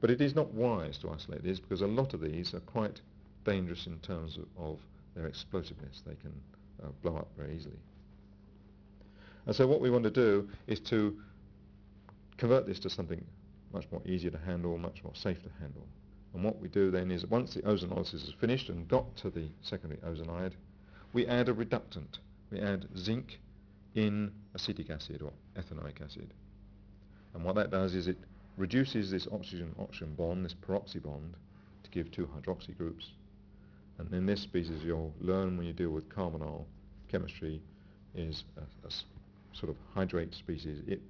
But 0.00 0.10
it 0.10 0.20
is 0.20 0.34
not 0.34 0.52
wise 0.54 0.98
to 0.98 1.10
isolate 1.10 1.42
these 1.42 1.60
because 1.60 1.82
a 1.82 1.86
lot 1.86 2.14
of 2.14 2.20
these 2.20 2.54
are 2.54 2.60
quite 2.60 3.00
dangerous 3.44 3.86
in 3.86 3.98
terms 3.98 4.38
of, 4.38 4.46
of 4.56 4.78
their 5.14 5.26
explosiveness. 5.26 6.02
They 6.06 6.14
can 6.14 6.32
uh, 6.82 6.88
blow 7.02 7.16
up 7.16 7.28
very 7.36 7.56
easily. 7.56 7.78
And 9.46 9.54
so 9.54 9.66
what 9.66 9.80
we 9.80 9.90
want 9.90 10.04
to 10.04 10.10
do 10.10 10.48
is 10.66 10.80
to 10.80 11.16
convert 12.36 12.66
this 12.66 12.78
to 12.80 12.90
something 12.90 13.22
much 13.72 13.84
more 13.90 14.02
easier 14.06 14.30
to 14.30 14.38
handle, 14.38 14.76
much 14.78 15.02
more 15.04 15.14
safe 15.14 15.42
to 15.42 15.50
handle. 15.60 15.86
And 16.34 16.44
what 16.44 16.60
we 16.60 16.68
do 16.68 16.90
then 16.90 17.10
is 17.10 17.26
once 17.26 17.54
the 17.54 17.62
ozonolysis 17.62 18.14
is 18.14 18.34
finished 18.40 18.68
and 18.68 18.86
got 18.88 19.16
to 19.18 19.30
the 19.30 19.48
secondary 19.62 20.00
ozonide, 20.02 20.52
we 21.12 21.26
add 21.26 21.48
a 21.48 21.52
reductant. 21.52 22.18
We 22.50 22.60
add 22.60 22.86
zinc 22.96 23.40
in 23.94 24.32
acetic 24.54 24.90
acid 24.90 25.22
or 25.22 25.32
ethanoic 25.56 26.00
acid. 26.00 26.32
And 27.34 27.44
what 27.44 27.54
that 27.56 27.70
does 27.70 27.94
is 27.94 28.08
it 28.08 28.18
reduces 28.56 29.10
this 29.10 29.26
oxygen-oxygen 29.32 30.14
bond, 30.14 30.44
this 30.44 30.54
peroxy 30.54 31.02
bond, 31.02 31.34
to 31.84 31.90
give 31.90 32.10
two 32.10 32.26
hydroxy 32.26 32.76
groups. 32.76 33.10
And 33.98 34.12
in 34.12 34.26
this 34.26 34.40
species 34.40 34.82
you'll 34.84 35.14
learn 35.20 35.56
when 35.56 35.66
you 35.66 35.72
deal 35.72 35.90
with 35.90 36.08
carbonyl 36.08 36.64
chemistry 37.08 37.60
is 38.14 38.44
a, 38.56 38.86
a 38.86 38.90
sort 39.52 39.70
of 39.70 39.76
hydrate 39.94 40.34
species. 40.34 40.82
It 40.86 41.00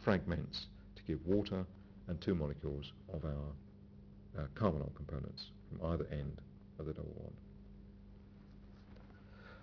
fragments 0.00 0.66
to 0.96 1.02
give 1.02 1.24
water 1.26 1.64
and 2.06 2.20
two 2.20 2.34
molecules 2.34 2.92
of 3.12 3.24
our 3.24 4.42
uh, 4.42 4.46
carbonyl 4.54 4.94
components 4.94 5.50
from 5.68 5.92
either 5.92 6.06
end 6.10 6.40
of 6.78 6.86
the 6.86 6.92
double 6.92 7.14
bond. 7.18 7.47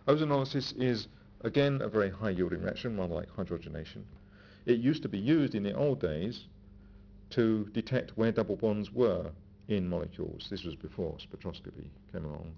Ozonolysis 0.07 0.73
is 0.79 1.07
again 1.41 1.81
a 1.81 1.87
very 1.87 2.09
high 2.09 2.29
yielding 2.29 2.61
reaction, 2.61 2.97
rather 2.97 3.15
like 3.15 3.29
hydrogenation. 3.29 4.03
It 4.65 4.79
used 4.79 5.01
to 5.03 5.09
be 5.09 5.17
used 5.17 5.55
in 5.55 5.63
the 5.63 5.73
old 5.73 5.99
days 5.99 6.45
to 7.31 7.65
detect 7.73 8.17
where 8.17 8.31
double 8.31 8.55
bonds 8.55 8.91
were 8.91 9.31
in 9.67 9.87
molecules. 9.87 10.47
This 10.49 10.63
was 10.63 10.75
before 10.75 11.17
spectroscopy 11.17 11.87
came 12.11 12.25
along. 12.25 12.53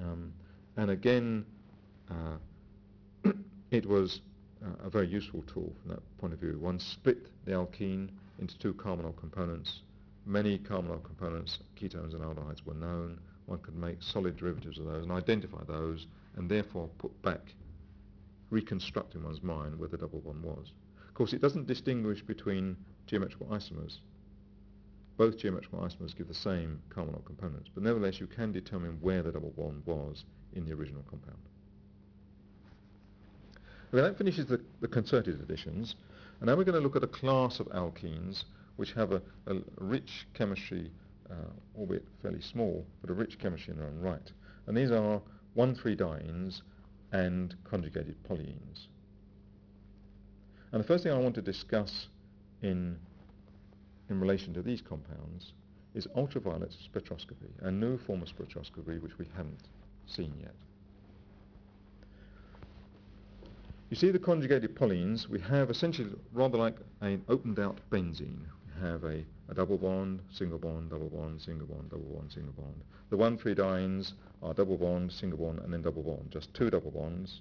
Um, 0.00 0.32
and 0.76 0.90
again, 0.90 1.44
uh, 2.10 3.32
it 3.70 3.86
was 3.86 4.20
uh, 4.64 4.86
a 4.86 4.90
very 4.90 5.06
useful 5.06 5.42
tool 5.42 5.72
from 5.80 5.92
that 5.92 6.18
point 6.18 6.32
of 6.32 6.40
view. 6.40 6.58
One 6.58 6.78
split 6.78 7.26
the 7.44 7.52
alkene 7.52 8.08
into 8.38 8.58
two 8.58 8.74
carbonyl 8.74 9.16
components 9.16 9.80
many 10.26 10.58
carbonyl 10.58 11.02
components, 11.02 11.58
ketones 11.76 12.14
and 12.14 12.22
aldehydes 12.22 12.64
were 12.64 12.74
known. 12.74 13.18
One 13.46 13.58
could 13.60 13.76
make 13.76 14.02
solid 14.02 14.36
derivatives 14.36 14.78
of 14.78 14.86
those 14.86 15.02
and 15.02 15.12
identify 15.12 15.62
those 15.66 16.06
and 16.36 16.50
therefore 16.50 16.88
put 16.98 17.22
back, 17.22 17.54
reconstruct 18.50 19.14
in 19.14 19.22
one's 19.22 19.42
mind 19.42 19.78
where 19.78 19.88
the 19.88 19.96
double 19.96 20.20
bond 20.20 20.42
was. 20.42 20.72
Of 21.08 21.14
course, 21.14 21.32
it 21.32 21.40
doesn't 21.40 21.66
distinguish 21.66 22.22
between 22.22 22.76
geometrical 23.06 23.46
isomers. 23.48 23.98
Both 25.16 25.38
geometrical 25.38 25.80
isomers 25.80 26.16
give 26.16 26.28
the 26.28 26.34
same 26.34 26.80
carbonyl 26.88 27.24
components, 27.24 27.68
but 27.74 27.82
nevertheless 27.82 28.20
you 28.20 28.26
can 28.26 28.52
determine 28.52 28.98
where 29.00 29.22
the 29.22 29.32
double 29.32 29.50
bond 29.50 29.82
was 29.84 30.24
in 30.54 30.64
the 30.64 30.72
original 30.72 31.02
compound. 31.08 31.38
Okay, 33.92 34.02
that 34.02 34.16
finishes 34.16 34.46
the, 34.46 34.60
the 34.80 34.88
concerted 34.88 35.40
additions, 35.40 35.96
and 36.38 36.46
now 36.46 36.56
we're 36.56 36.64
going 36.64 36.76
to 36.76 36.80
look 36.80 36.96
at 36.96 37.02
a 37.02 37.08
class 37.08 37.60
of 37.60 37.66
alkenes 37.68 38.44
which 38.76 38.92
have 38.92 39.12
a, 39.12 39.20
a 39.46 39.56
rich 39.78 40.26
chemistry, 40.32 40.90
uh, 41.30 41.34
albeit 41.76 42.06
fairly 42.22 42.40
small, 42.40 42.86
but 43.00 43.10
a 43.10 43.12
rich 43.12 43.38
chemistry 43.38 43.72
in 43.72 43.78
their 43.78 43.88
own 43.88 44.00
right. 44.00 44.32
And 44.66 44.76
these 44.76 44.90
are 44.90 45.20
1,3-dienes 45.56 46.62
and 47.12 47.54
conjugated 47.64 48.16
polyenes. 48.28 48.86
And 50.72 50.82
the 50.82 50.86
first 50.86 51.02
thing 51.02 51.12
I 51.12 51.18
want 51.18 51.34
to 51.34 51.42
discuss 51.42 52.06
in, 52.62 52.96
in 54.08 54.20
relation 54.20 54.54
to 54.54 54.62
these 54.62 54.80
compounds 54.80 55.52
is 55.94 56.06
ultraviolet 56.14 56.74
spectroscopy, 56.94 57.50
a 57.62 57.70
new 57.70 57.98
form 57.98 58.22
of 58.22 58.28
spectroscopy 58.28 59.00
which 59.00 59.18
we 59.18 59.26
haven't 59.36 59.68
seen 60.06 60.32
yet. 60.40 60.54
You 63.90 63.96
see 63.96 64.12
the 64.12 64.20
conjugated 64.20 64.76
polyenes, 64.76 65.28
we 65.28 65.40
have 65.40 65.68
essentially 65.68 66.10
rather 66.32 66.56
like 66.56 66.76
an 67.00 67.24
opened 67.28 67.58
out 67.58 67.80
benzene 67.90 68.44
have 68.80 69.04
a, 69.04 69.24
a 69.48 69.54
double 69.54 69.78
bond, 69.78 70.20
single 70.32 70.58
bond, 70.58 70.90
double 70.90 71.08
bond, 71.08 71.40
single 71.40 71.66
bond, 71.66 71.90
double 71.90 72.04
bond, 72.14 72.32
single 72.32 72.52
bond. 72.52 72.74
The 73.10 73.16
1,3-dienes 73.16 74.14
are 74.42 74.54
double 74.54 74.76
bond, 74.76 75.12
single 75.12 75.38
bond, 75.38 75.60
and 75.60 75.72
then 75.72 75.82
double 75.82 76.02
bond, 76.02 76.30
just 76.30 76.52
two 76.54 76.70
double 76.70 76.90
bonds, 76.90 77.40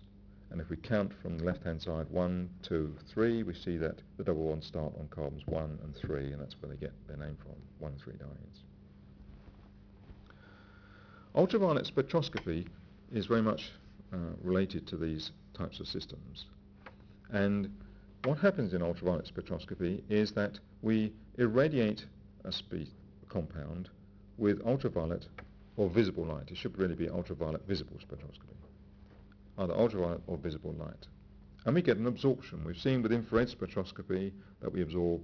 And 0.51 0.59
if 0.59 0.69
we 0.69 0.77
count 0.77 1.11
from 1.21 1.37
the 1.37 1.43
left-hand 1.43 1.81
side, 1.81 2.07
one, 2.09 2.49
two, 2.63 2.95
three, 3.13 3.43
we 3.43 3.53
see 3.53 3.77
that 3.77 4.01
the 4.17 4.23
double 4.23 4.49
bonds 4.49 4.65
start 4.65 4.93
on 4.99 5.07
carbons 5.09 5.43
one 5.45 5.77
and 5.83 5.95
three, 5.95 6.31
and 6.31 6.41
that's 6.41 6.55
where 6.61 6.71
they 6.71 6.77
get 6.77 6.93
their 7.07 7.17
name 7.17 7.37
from, 7.41 7.55
one, 7.77 7.93
three 8.03 8.15
dienes. 8.15 8.63
Ultraviolet 11.35 11.85
spectroscopy 11.85 12.67
is 13.13 13.27
very 13.27 13.43
much 13.43 13.71
uh, 14.11 14.17
related 14.41 14.87
to 14.87 14.97
these 14.97 15.31
types 15.53 15.79
of 15.79 15.87
systems. 15.87 16.45
And 17.31 17.71
what 18.25 18.37
happens 18.37 18.73
in 18.73 18.81
ultraviolet 18.81 19.31
spectroscopy 19.33 20.01
is 20.09 20.31
that 20.33 20.59
we 20.81 21.13
irradiate 21.37 22.05
a 22.43 22.53
compound 23.29 23.89
with 24.37 24.61
ultraviolet 24.65 25.25
or 25.77 25.89
visible 25.89 26.25
light. 26.25 26.51
It 26.51 26.57
should 26.57 26.77
really 26.77 26.95
be 26.95 27.09
ultraviolet 27.09 27.65
visible 27.65 27.97
spectroscopy, 27.97 28.55
either 29.57 29.73
ultraviolet 29.73 30.21
or 30.27 30.37
visible 30.37 30.73
light. 30.73 31.07
And 31.65 31.75
we 31.75 31.81
get 31.81 31.97
an 31.97 32.07
absorption. 32.07 32.63
We've 32.65 32.77
seen 32.77 33.01
with 33.01 33.11
infrared 33.13 33.49
spectroscopy 33.49 34.31
that 34.61 34.71
we 34.71 34.81
absorb 34.81 35.21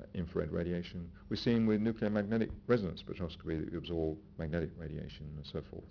uh, 0.00 0.04
infrared 0.14 0.52
radiation. 0.52 1.10
We've 1.28 1.38
seen 1.38 1.66
with 1.66 1.80
nuclear 1.80 2.10
magnetic 2.10 2.50
resonance 2.66 3.02
spectroscopy 3.02 3.60
that 3.60 3.72
we 3.72 3.78
absorb 3.78 4.18
magnetic 4.38 4.70
radiation 4.78 5.26
and 5.36 5.44
so 5.46 5.62
forth. 5.70 5.84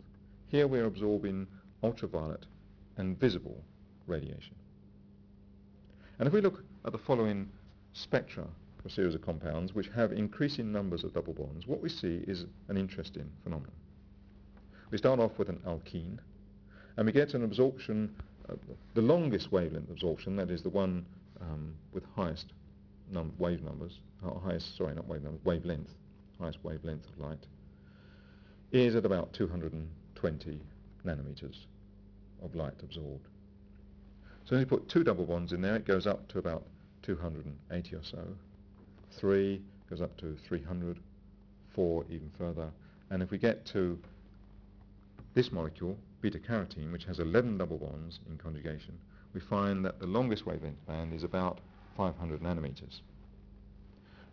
Here 0.47 0.67
we're 0.67 0.85
absorbing 0.85 1.47
ultraviolet 1.83 2.45
and 2.97 3.19
visible 3.19 3.61
radiation. 4.07 4.55
And 6.19 6.27
if 6.27 6.33
we 6.33 6.41
look 6.41 6.63
at 6.85 6.91
the 6.91 6.97
following 6.97 7.49
spectra 7.93 8.47
a 8.85 8.89
series 8.89 9.15
of 9.15 9.21
compounds 9.21 9.73
which 9.73 9.87
have 9.89 10.11
increasing 10.11 10.71
numbers 10.71 11.03
of 11.03 11.13
double 11.13 11.33
bonds, 11.33 11.65
what 11.65 11.81
we 11.81 11.89
see 11.89 12.23
is 12.27 12.45
an 12.69 12.77
interesting 12.77 13.29
phenomenon. 13.43 13.73
We 14.91 14.99
start 14.99 15.19
off 15.19 15.31
with 15.39 15.49
an 15.49 15.59
alkene, 15.65 16.19
and 16.95 17.05
we 17.05 17.11
get 17.11 17.33
an 17.33 17.43
absorption, 17.43 18.15
uh, 18.47 18.53
the 18.93 19.01
longest 19.01 19.51
wavelength 19.51 19.89
absorption, 19.89 20.35
that 20.35 20.51
is 20.51 20.61
the 20.61 20.69
one 20.69 21.05
um, 21.41 21.73
with 21.93 22.03
highest 22.15 22.45
num- 23.11 23.33
wave 23.39 23.63
numbers, 23.63 23.99
uh, 24.23 24.37
highest, 24.39 24.77
sorry, 24.77 24.93
not 24.93 25.07
wave 25.07 25.23
numbers, 25.23 25.41
wavelength, 25.43 25.89
highest 26.39 26.63
wavelength 26.63 27.07
of 27.09 27.19
light, 27.19 27.45
is 28.71 28.95
at 28.95 29.05
about 29.05 29.33
220 29.33 30.61
nanometers 31.03 31.65
of 32.43 32.53
light 32.53 32.75
absorbed. 32.83 33.27
So 34.45 34.51
when 34.51 34.59
you 34.59 34.67
put 34.67 34.87
two 34.87 35.03
double 35.03 35.25
bonds 35.25 35.53
in 35.53 35.61
there, 35.61 35.75
it 35.75 35.85
goes 35.85 36.05
up 36.05 36.27
to 36.29 36.37
about 36.37 36.63
280 37.01 37.95
or 37.95 38.03
so. 38.03 38.23
Three 39.11 39.59
goes 39.89 40.01
up 40.01 40.15
to 40.17 40.37
300, 40.47 40.99
four 41.73 42.05
even 42.09 42.29
further. 42.37 42.69
And 43.09 43.23
if 43.23 43.31
we 43.31 43.39
get 43.39 43.65
to 43.67 43.97
this 45.33 45.51
molecule, 45.51 45.97
beta-carotene, 46.21 46.91
which 46.91 47.05
has 47.05 47.19
11 47.19 47.57
double 47.57 47.79
bonds 47.79 48.19
in 48.29 48.37
conjugation, 48.37 48.99
we 49.33 49.39
find 49.39 49.83
that 49.83 49.99
the 49.99 50.05
longest 50.05 50.45
wavelength 50.45 50.85
band 50.85 51.13
is 51.13 51.23
about 51.23 51.59
500 51.97 52.41
nanometers. 52.41 53.01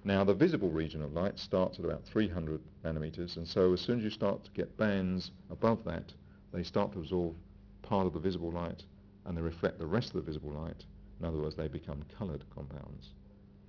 Now 0.05 0.25
the 0.25 0.35
visible 0.35 0.71
region 0.71 1.01
of 1.01 1.15
light 1.15 1.39
starts 1.39 1.79
at 1.79 1.87
about 1.87 2.05
300 2.05 2.61
nanometers, 2.85 3.39
and 3.39 3.49
so 3.49 3.73
as 3.73 3.81
soon 3.81 3.99
as 3.99 4.05
you 4.05 4.11
start 4.11 4.45
to 4.45 4.51
get 4.51 4.77
bands 4.77 5.31
above 5.51 5.85
that, 5.85 6.13
they 6.53 6.65
start 6.65 6.93
to 6.93 6.99
absorb 6.99 7.35
part 7.83 8.07
of 8.07 8.13
the 8.13 8.21
visible 8.21 8.51
light 8.51 8.83
and 9.25 9.37
they 9.37 9.43
reflect 9.43 9.79
the 9.79 9.87
rest 9.87 10.09
of 10.09 10.15
the 10.15 10.23
visible 10.23 10.53
light. 10.53 10.85
In 11.21 11.27
other 11.27 11.39
words, 11.39 11.55
they 11.55 11.69
become 11.69 12.05
coloured 12.19 12.45
compounds. 12.55 13.11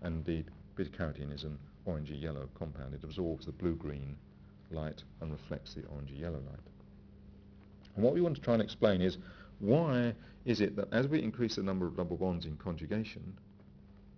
And 0.01 0.25
indeed, 0.27 0.45
beta-carotene 0.75 1.33
is 1.33 1.43
an 1.43 1.59
orangey 1.87 2.21
yellow 2.21 2.49
compound. 2.57 2.93
It 2.93 3.03
absorbs 3.03 3.45
the 3.45 3.51
blue-green 3.51 4.15
light 4.71 5.03
and 5.21 5.31
reflects 5.31 5.73
the 5.73 5.81
orangey 5.81 6.19
yellow 6.19 6.39
light. 6.39 6.67
And 7.95 8.03
what 8.03 8.13
we 8.13 8.21
want 8.21 8.35
to 8.35 8.41
try 8.41 8.53
and 8.53 8.63
explain 8.63 9.01
is 9.01 9.17
why 9.59 10.13
is 10.45 10.61
it 10.61 10.75
that 10.75 10.91
as 10.91 11.07
we 11.07 11.21
increase 11.21 11.55
the 11.55 11.63
number 11.63 11.85
of 11.85 11.95
double 11.95 12.17
bonds 12.17 12.45
in 12.45 12.57
conjugation, 12.57 13.37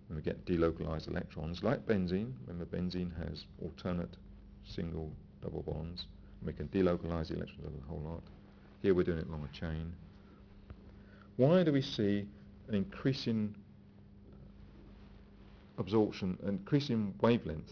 when 0.08 0.16
we 0.16 0.22
get 0.22 0.44
delocalized 0.46 1.08
electrons, 1.08 1.62
like 1.62 1.84
benzene, 1.86 2.32
remember 2.46 2.64
benzene 2.76 3.10
has 3.28 3.44
alternate 3.62 4.16
single 4.64 5.12
double 5.42 5.62
bonds, 5.62 6.06
and 6.40 6.46
we 6.46 6.52
can 6.52 6.68
delocalize 6.68 7.28
the 7.28 7.34
electrons 7.34 7.66
of 7.66 7.72
the 7.72 7.86
whole 7.86 8.00
lot. 8.00 8.22
Here 8.82 8.94
we're 8.94 9.04
doing 9.04 9.18
it 9.18 9.28
along 9.28 9.48
a 9.52 9.56
chain. 9.56 9.92
Why 11.36 11.62
do 11.62 11.72
we 11.72 11.82
see 11.82 12.26
an 12.68 12.74
increasing 12.74 13.54
absorption, 15.78 16.38
an 16.42 16.48
increasing 16.48 17.14
wavelength, 17.20 17.70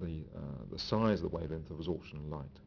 the, 0.00 0.24
uh, 0.36 0.40
the 0.70 0.78
size 0.78 1.22
of 1.22 1.30
the 1.30 1.36
wavelength 1.36 1.70
of 1.70 1.78
absorption 1.78 2.18
of 2.18 2.24
light? 2.26 2.58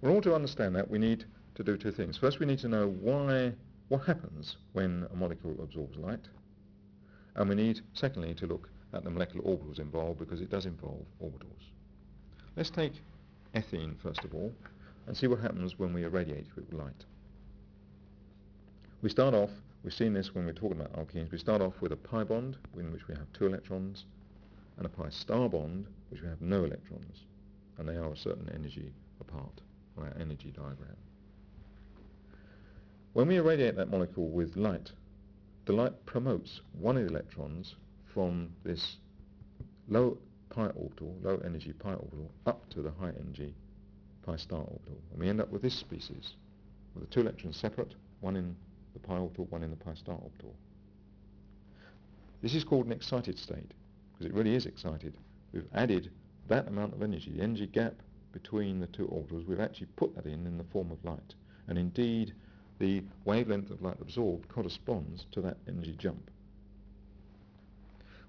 Well, 0.00 0.10
in 0.10 0.16
order 0.16 0.30
to 0.30 0.34
understand 0.34 0.74
that, 0.76 0.90
we 0.90 0.98
need 0.98 1.24
to 1.54 1.62
do 1.62 1.76
two 1.76 1.92
things. 1.92 2.16
First, 2.16 2.40
we 2.40 2.46
need 2.46 2.58
to 2.60 2.68
know 2.68 2.88
why, 2.88 3.52
what 3.88 4.04
happens 4.06 4.56
when 4.72 5.06
a 5.12 5.16
molecule 5.16 5.56
absorbs 5.62 5.96
light. 5.96 6.28
And 7.34 7.48
we 7.48 7.54
need, 7.54 7.80
secondly, 7.92 8.34
to 8.34 8.46
look 8.46 8.68
at 8.94 9.04
the 9.04 9.10
molecular 9.10 9.44
orbitals 9.44 9.78
involved 9.78 10.18
because 10.18 10.40
it 10.40 10.50
does 10.50 10.64
involve 10.64 11.04
orbitals. 11.22 11.72
Let's 12.56 12.70
take 12.70 12.94
ethene, 13.54 13.98
first 14.02 14.24
of 14.24 14.34
all, 14.34 14.52
and 15.06 15.16
see 15.16 15.26
what 15.26 15.40
happens 15.40 15.78
when 15.78 15.92
we 15.92 16.04
irradiate 16.04 16.46
it 16.46 16.56
with 16.56 16.72
light. 16.72 17.04
We 19.06 19.10
start 19.10 19.34
off, 19.34 19.50
we've 19.84 19.94
seen 19.94 20.14
this 20.14 20.34
when 20.34 20.46
we're 20.46 20.52
talking 20.52 20.80
about 20.80 20.92
alkenes, 20.94 21.30
we 21.30 21.38
start 21.38 21.62
off 21.62 21.80
with 21.80 21.92
a 21.92 21.96
pi 21.96 22.24
bond 22.24 22.56
in 22.76 22.92
which 22.92 23.06
we 23.06 23.14
have 23.14 23.32
two 23.32 23.46
electrons 23.46 24.04
and 24.78 24.84
a 24.84 24.88
pi 24.88 25.10
star 25.10 25.48
bond 25.48 25.86
which 26.10 26.22
we 26.22 26.28
have 26.28 26.40
no 26.40 26.64
electrons 26.64 27.22
and 27.78 27.88
they 27.88 27.94
are 27.94 28.12
a 28.12 28.16
certain 28.16 28.50
energy 28.52 28.92
apart 29.20 29.60
on 29.96 30.08
our 30.08 30.14
energy 30.18 30.50
diagram. 30.50 30.96
When 33.12 33.28
we 33.28 33.36
irradiate 33.36 33.76
that 33.76 33.92
molecule 33.92 34.28
with 34.28 34.56
light, 34.56 34.90
the 35.66 35.72
light 35.72 36.04
promotes 36.04 36.60
one 36.72 36.96
of 36.96 37.04
the 37.04 37.10
electrons 37.10 37.76
from 38.12 38.48
this 38.64 38.96
low 39.88 40.18
pi 40.50 40.66
orbital, 40.66 41.14
low 41.22 41.40
energy 41.44 41.72
pi 41.72 41.92
orbital, 41.92 42.28
up 42.44 42.68
to 42.70 42.82
the 42.82 42.90
high 42.90 43.12
energy 43.20 43.54
pi 44.24 44.34
star 44.34 44.62
orbital. 44.62 44.98
And 45.12 45.20
we 45.20 45.28
end 45.28 45.40
up 45.40 45.52
with 45.52 45.62
this 45.62 45.78
species, 45.78 46.32
with 46.92 47.08
the 47.08 47.14
two 47.14 47.20
electrons 47.20 47.56
separate, 47.56 47.94
one 48.20 48.34
in 48.34 48.56
the 48.96 49.06
pi 49.06 49.16
orbital, 49.18 49.46
one 49.46 49.62
in 49.62 49.70
the 49.70 49.76
pi 49.76 49.94
star 49.94 50.16
orbital. 50.16 50.54
This 52.42 52.54
is 52.54 52.64
called 52.64 52.86
an 52.86 52.92
excited 52.92 53.38
state, 53.38 53.72
because 54.12 54.26
it 54.26 54.34
really 54.34 54.54
is 54.54 54.66
excited. 54.66 55.14
We've 55.52 55.68
added 55.74 56.10
that 56.48 56.68
amount 56.68 56.94
of 56.94 57.02
energy, 57.02 57.30
the 57.30 57.42
energy 57.42 57.66
gap 57.66 57.94
between 58.32 58.80
the 58.80 58.86
two 58.88 59.06
orbitals, 59.06 59.46
we've 59.46 59.60
actually 59.60 59.88
put 59.96 60.14
that 60.14 60.26
in 60.26 60.46
in 60.46 60.58
the 60.58 60.64
form 60.64 60.90
of 60.90 61.02
light. 61.04 61.34
And 61.68 61.78
indeed, 61.78 62.34
the 62.78 63.02
wavelength 63.24 63.70
of 63.70 63.80
light 63.80 63.96
absorbed 64.00 64.48
corresponds 64.48 65.26
to 65.32 65.40
that 65.40 65.56
energy 65.66 65.94
jump. 65.98 66.30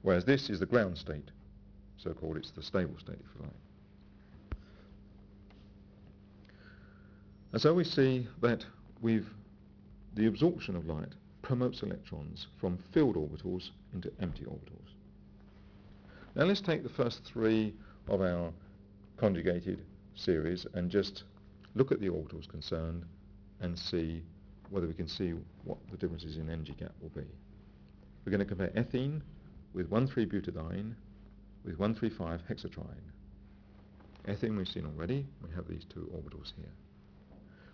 Whereas 0.01 0.23
this 0.23 0.49
is 0.49 0.59
the 0.59 0.65
ground 0.65 0.97
state, 0.97 1.29
so-called, 1.97 2.37
it's 2.37 2.51
the 2.51 2.63
stable 2.63 2.97
state, 2.97 3.19
if 3.19 3.35
you 3.35 3.41
like. 3.41 3.51
And 7.51 7.61
so 7.61 7.73
we 7.73 7.83
see 7.83 8.27
that 8.41 8.65
we've, 9.01 9.27
the 10.17 10.25
absorption 10.25 10.75
of 10.75 10.87
light 10.87 11.13
promotes 11.43 11.83
electrons 11.83 12.47
from 12.59 12.77
filled 12.91 13.15
orbitals 13.15 13.69
into 13.93 14.11
empty 14.19 14.43
orbitals. 14.43 14.95
Now 16.35 16.45
let's 16.45 16.59
take 16.59 16.81
the 16.83 16.89
first 16.89 17.23
three 17.23 17.73
of 18.07 18.21
our 18.21 18.51
conjugated 19.17 19.83
series 20.15 20.65
and 20.73 20.89
just 20.89 21.23
look 21.75 21.91
at 21.91 21.99
the 22.01 22.09
orbitals 22.09 22.49
concerned 22.49 23.05
and 23.61 23.77
see 23.77 24.23
whether 24.71 24.87
we 24.87 24.93
can 24.93 25.07
see 25.07 25.33
what 25.63 25.77
the 25.91 25.97
differences 25.97 26.37
in 26.37 26.49
energy 26.49 26.75
gap 26.77 26.93
will 26.99 27.09
be. 27.09 27.27
We're 28.25 28.31
going 28.31 28.39
to 28.39 28.45
compare 28.45 28.69
ethene 28.69 29.21
with 29.73 29.89
1,3-butadiene 29.89 30.93
with 31.63 31.77
1,3,5-hexatriene. 31.77 32.85
Ethene 34.27 34.57
we've 34.57 34.67
seen 34.67 34.85
already. 34.85 35.25
We 35.47 35.55
have 35.55 35.67
these 35.67 35.85
two 35.85 36.11
orbitals 36.13 36.53
here. 36.57 36.71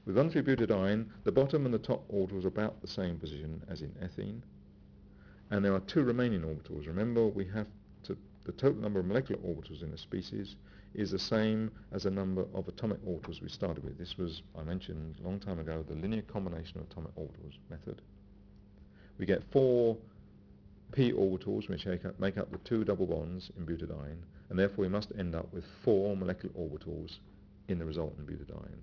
With 0.06 0.18
1,3-butadiene, 0.18 1.06
the 1.24 1.32
bottom 1.32 1.66
and 1.66 1.74
the 1.74 1.80
top 1.80 2.06
orbitals 2.12 2.44
are 2.44 2.50
about 2.50 2.82
the 2.82 2.88
same 2.88 3.18
position 3.18 3.64
as 3.70 3.82
in 3.82 3.92
ethene. 4.02 4.42
And 5.50 5.64
there 5.64 5.74
are 5.74 5.80
two 5.82 6.04
remaining 6.04 6.42
orbitals. 6.42 6.88
Remember, 6.88 7.28
we 7.28 7.46
have 7.46 7.68
to, 8.04 8.18
the 8.44 8.52
total 8.52 8.82
number 8.82 9.00
of 9.00 9.06
molecular 9.06 9.42
orbitals 9.42 9.82
in 9.82 9.94
a 9.94 9.98
species 9.98 10.56
is 10.94 11.12
the 11.12 11.20
same 11.20 11.72
as 11.92 12.04
the 12.04 12.12
number 12.12 12.46
of 12.54 12.68
atomic 12.68 13.04
orbitals 13.06 13.42
we 13.42 13.48
started 13.50 13.84
with. 13.84 13.98
This 13.98 14.18
was, 14.18 14.42
I 14.58 14.64
mentioned 14.64 15.16
a 15.20 15.24
long 15.24 15.40
time 15.40 15.60
ago, 15.60 15.86
the 15.88 15.96
linear 15.96 16.22
combination 16.24 16.80
of 16.80 16.88
atomic 16.92 17.16
orbitals 17.16 17.58
method. 17.70 18.02
We 19.18 19.26
get 19.26 19.44
four 19.52 19.98
p 20.92 21.12
orbitals 21.12 21.70
which 21.70 21.88
make 22.20 22.38
up 22.38 22.52
the 22.52 22.58
two 22.60 22.84
double 22.84 23.08
bonds 23.08 23.52
in 23.58 23.66
butadiene, 23.66 24.22
and 24.50 24.60
therefore 24.60 24.84
we 24.84 24.90
must 24.90 25.12
end 25.18 25.34
up 25.34 25.52
with 25.54 25.64
four 25.84 26.16
molecular 26.16 26.54
orbitals 26.56 27.18
in 27.68 27.80
the 27.80 27.86
resultant 27.86 28.28
butadiene. 28.28 28.82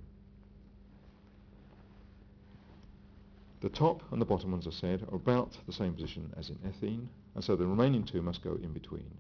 The 3.60 3.68
top 3.68 4.02
and 4.12 4.20
the 4.20 4.26
bottom 4.26 4.52
ones, 4.52 4.66
I 4.66 4.70
said, 4.70 5.06
are 5.10 5.16
about 5.16 5.56
the 5.66 5.72
same 5.72 5.94
position 5.94 6.32
as 6.36 6.50
in 6.50 6.56
ethene, 6.56 7.06
and 7.34 7.44
so 7.44 7.56
the 7.56 7.66
remaining 7.66 8.04
two 8.04 8.22
must 8.22 8.42
go 8.42 8.58
in 8.62 8.72
between 8.72 9.10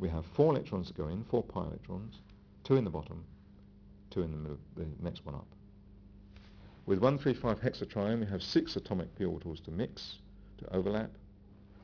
we 0.00 0.08
have 0.08 0.24
four 0.34 0.52
electrons 0.52 0.88
to 0.88 0.94
go 0.94 1.08
in, 1.08 1.22
four 1.24 1.44
pi 1.44 1.60
electrons, 1.60 2.20
two 2.64 2.76
in 2.76 2.84
the 2.84 2.90
bottom, 2.90 3.22
two 4.10 4.22
in 4.22 4.32
the 4.32 4.38
middle, 4.38 4.58
the 4.76 4.86
next 5.00 5.24
one 5.26 5.34
up. 5.34 5.46
With 6.86 7.02
135-hexatriene 7.02 8.20
we 8.20 8.26
have 8.26 8.42
six 8.42 8.74
atomic 8.76 9.14
p 9.16 9.24
orbitals 9.24 9.62
to 9.64 9.70
mix, 9.70 10.16
to 10.58 10.74
overlap. 10.74 11.10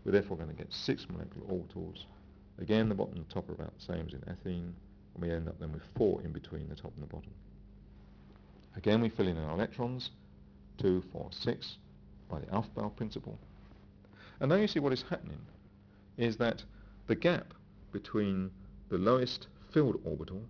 We're 0.05 0.13
therefore 0.13 0.37
going 0.39 0.49
to 0.49 0.55
get 0.55 0.73
six 0.73 1.07
molecular 1.11 1.47
orbitals. 1.47 2.05
Again, 2.59 2.89
the 2.89 2.95
bottom 2.95 3.17
and 3.17 3.27
the 3.27 3.33
top 3.33 3.49
are 3.51 3.53
about 3.53 3.75
the 3.79 3.85
same 3.85 4.07
as 4.07 4.15
in 4.15 4.21
ethene, 4.21 4.73
and 5.15 5.23
we 5.23 5.31
end 5.31 5.49
up 5.49 5.61
then 5.61 5.73
with 5.73 5.83
four 5.95 6.23
in 6.23 6.33
between 6.33 6.69
the 6.69 6.75
top 6.75 6.93
and 6.95 7.03
the 7.03 7.13
bottom. 7.13 7.33
Again, 8.77 9.03
we 9.03 9.11
fill 9.11 9.29
in 9.29 9.37
our 9.37 9.53
electrons, 9.53 10.11
two, 10.79 11.03
four, 11.13 11.29
six, 11.31 11.79
by 12.31 12.41
the 12.41 12.47
Aufbau 12.47 12.95
principle. 12.97 13.39
And 14.41 14.51
now 14.51 14.57
you 14.57 14.67
see 14.67 14.81
what 14.81 14.93
is 14.93 15.05
happening 15.09 15.41
is 16.17 16.37
that 16.39 16.63
the 17.07 17.15
gap 17.15 17.55
between 17.93 18.51
the 18.89 18.99
lowest 18.99 19.47
filled 19.73 20.01
orbital 20.05 20.43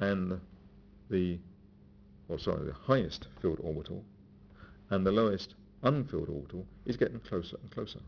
and 0.00 0.40
the, 1.10 1.38
or 2.28 2.38
sorry, 2.38 2.66
the 2.66 2.72
highest 2.72 3.28
filled 3.40 3.60
orbital 3.62 4.04
and 4.90 5.06
the 5.06 5.12
lowest 5.12 5.54
unfilled 5.82 6.28
orbital 6.28 6.66
is 6.86 6.96
getting 6.96 7.20
closer 7.20 7.56
and 7.62 7.70
closer. 7.70 8.00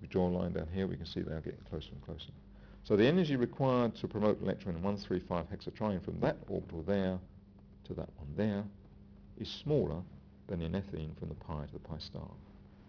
We 0.00 0.08
draw 0.08 0.28
a 0.28 0.30
line 0.30 0.52
down 0.52 0.68
here, 0.72 0.86
we 0.86 0.96
can 0.96 1.06
see 1.06 1.20
they 1.20 1.32
are 1.32 1.40
getting 1.40 1.64
closer 1.68 1.90
and 1.92 2.02
closer. 2.04 2.30
So 2.84 2.96
the 2.96 3.06
energy 3.06 3.36
required 3.36 3.94
to 3.96 4.08
promote 4.08 4.40
electron 4.40 4.76
in 4.76 4.82
135 4.82 5.46
hexatriene 5.50 6.02
from 6.02 6.20
that 6.20 6.36
orbital 6.48 6.82
there 6.82 7.18
to 7.84 7.94
that 7.94 8.08
one 8.16 8.28
there 8.36 8.64
is 9.40 9.48
smaller 9.48 10.02
than 10.48 10.62
in 10.62 10.72
ethene 10.72 11.16
from 11.18 11.28
the 11.28 11.34
pi 11.34 11.64
to 11.66 11.72
the 11.72 11.78
pi 11.78 11.98
star. 11.98 12.28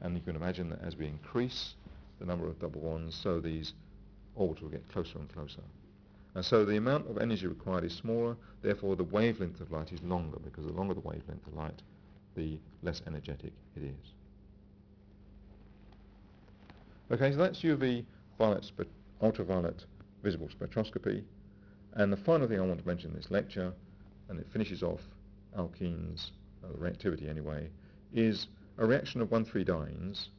And 0.01 0.15
you 0.15 0.21
can 0.21 0.35
imagine 0.35 0.69
that 0.69 0.81
as 0.81 0.95
we 0.95 1.07
increase 1.07 1.75
the 2.19 2.25
number 2.25 2.47
of 2.47 2.59
double 2.59 2.81
bonds, 2.81 3.15
so 3.15 3.39
these 3.39 3.73
orbitals 4.37 4.61
will 4.61 4.69
get 4.69 4.89
closer 4.91 5.17
and 5.17 5.31
closer. 5.33 5.61
And 6.35 6.45
so 6.45 6.63
the 6.63 6.77
amount 6.77 7.09
of 7.09 7.17
energy 7.17 7.47
required 7.47 7.83
is 7.83 7.93
smaller, 7.93 8.35
therefore 8.61 8.95
the 8.95 9.03
wavelength 9.03 9.59
of 9.61 9.71
light 9.71 9.91
is 9.91 10.01
longer, 10.03 10.37
because 10.43 10.65
the 10.65 10.73
longer 10.73 10.93
the 10.93 10.99
wavelength 11.01 11.45
of 11.47 11.55
light, 11.55 11.81
the 12.35 12.57
less 12.83 13.01
energetic 13.07 13.51
it 13.75 13.83
is. 13.83 14.13
Okay, 17.11 17.31
so 17.31 17.37
that's 17.37 17.61
UV 17.61 18.05
violet 18.37 18.71
ultraviolet 19.21 19.85
visible 20.23 20.47
spectroscopy. 20.47 21.23
And 21.93 22.13
the 22.13 22.17
final 22.17 22.47
thing 22.47 22.59
I 22.59 22.65
want 22.65 22.79
to 22.79 22.87
mention 22.87 23.09
in 23.09 23.15
this 23.15 23.31
lecture, 23.31 23.73
and 24.29 24.39
it 24.39 24.47
finishes 24.51 24.83
off 24.83 25.01
alkenes, 25.57 26.29
reactivity 26.67 27.29
anyway, 27.29 27.69
is 28.13 28.47
a 28.77 28.85
reaction 28.85 29.21
of 29.21 29.29
1,3-dienes, 29.29 30.29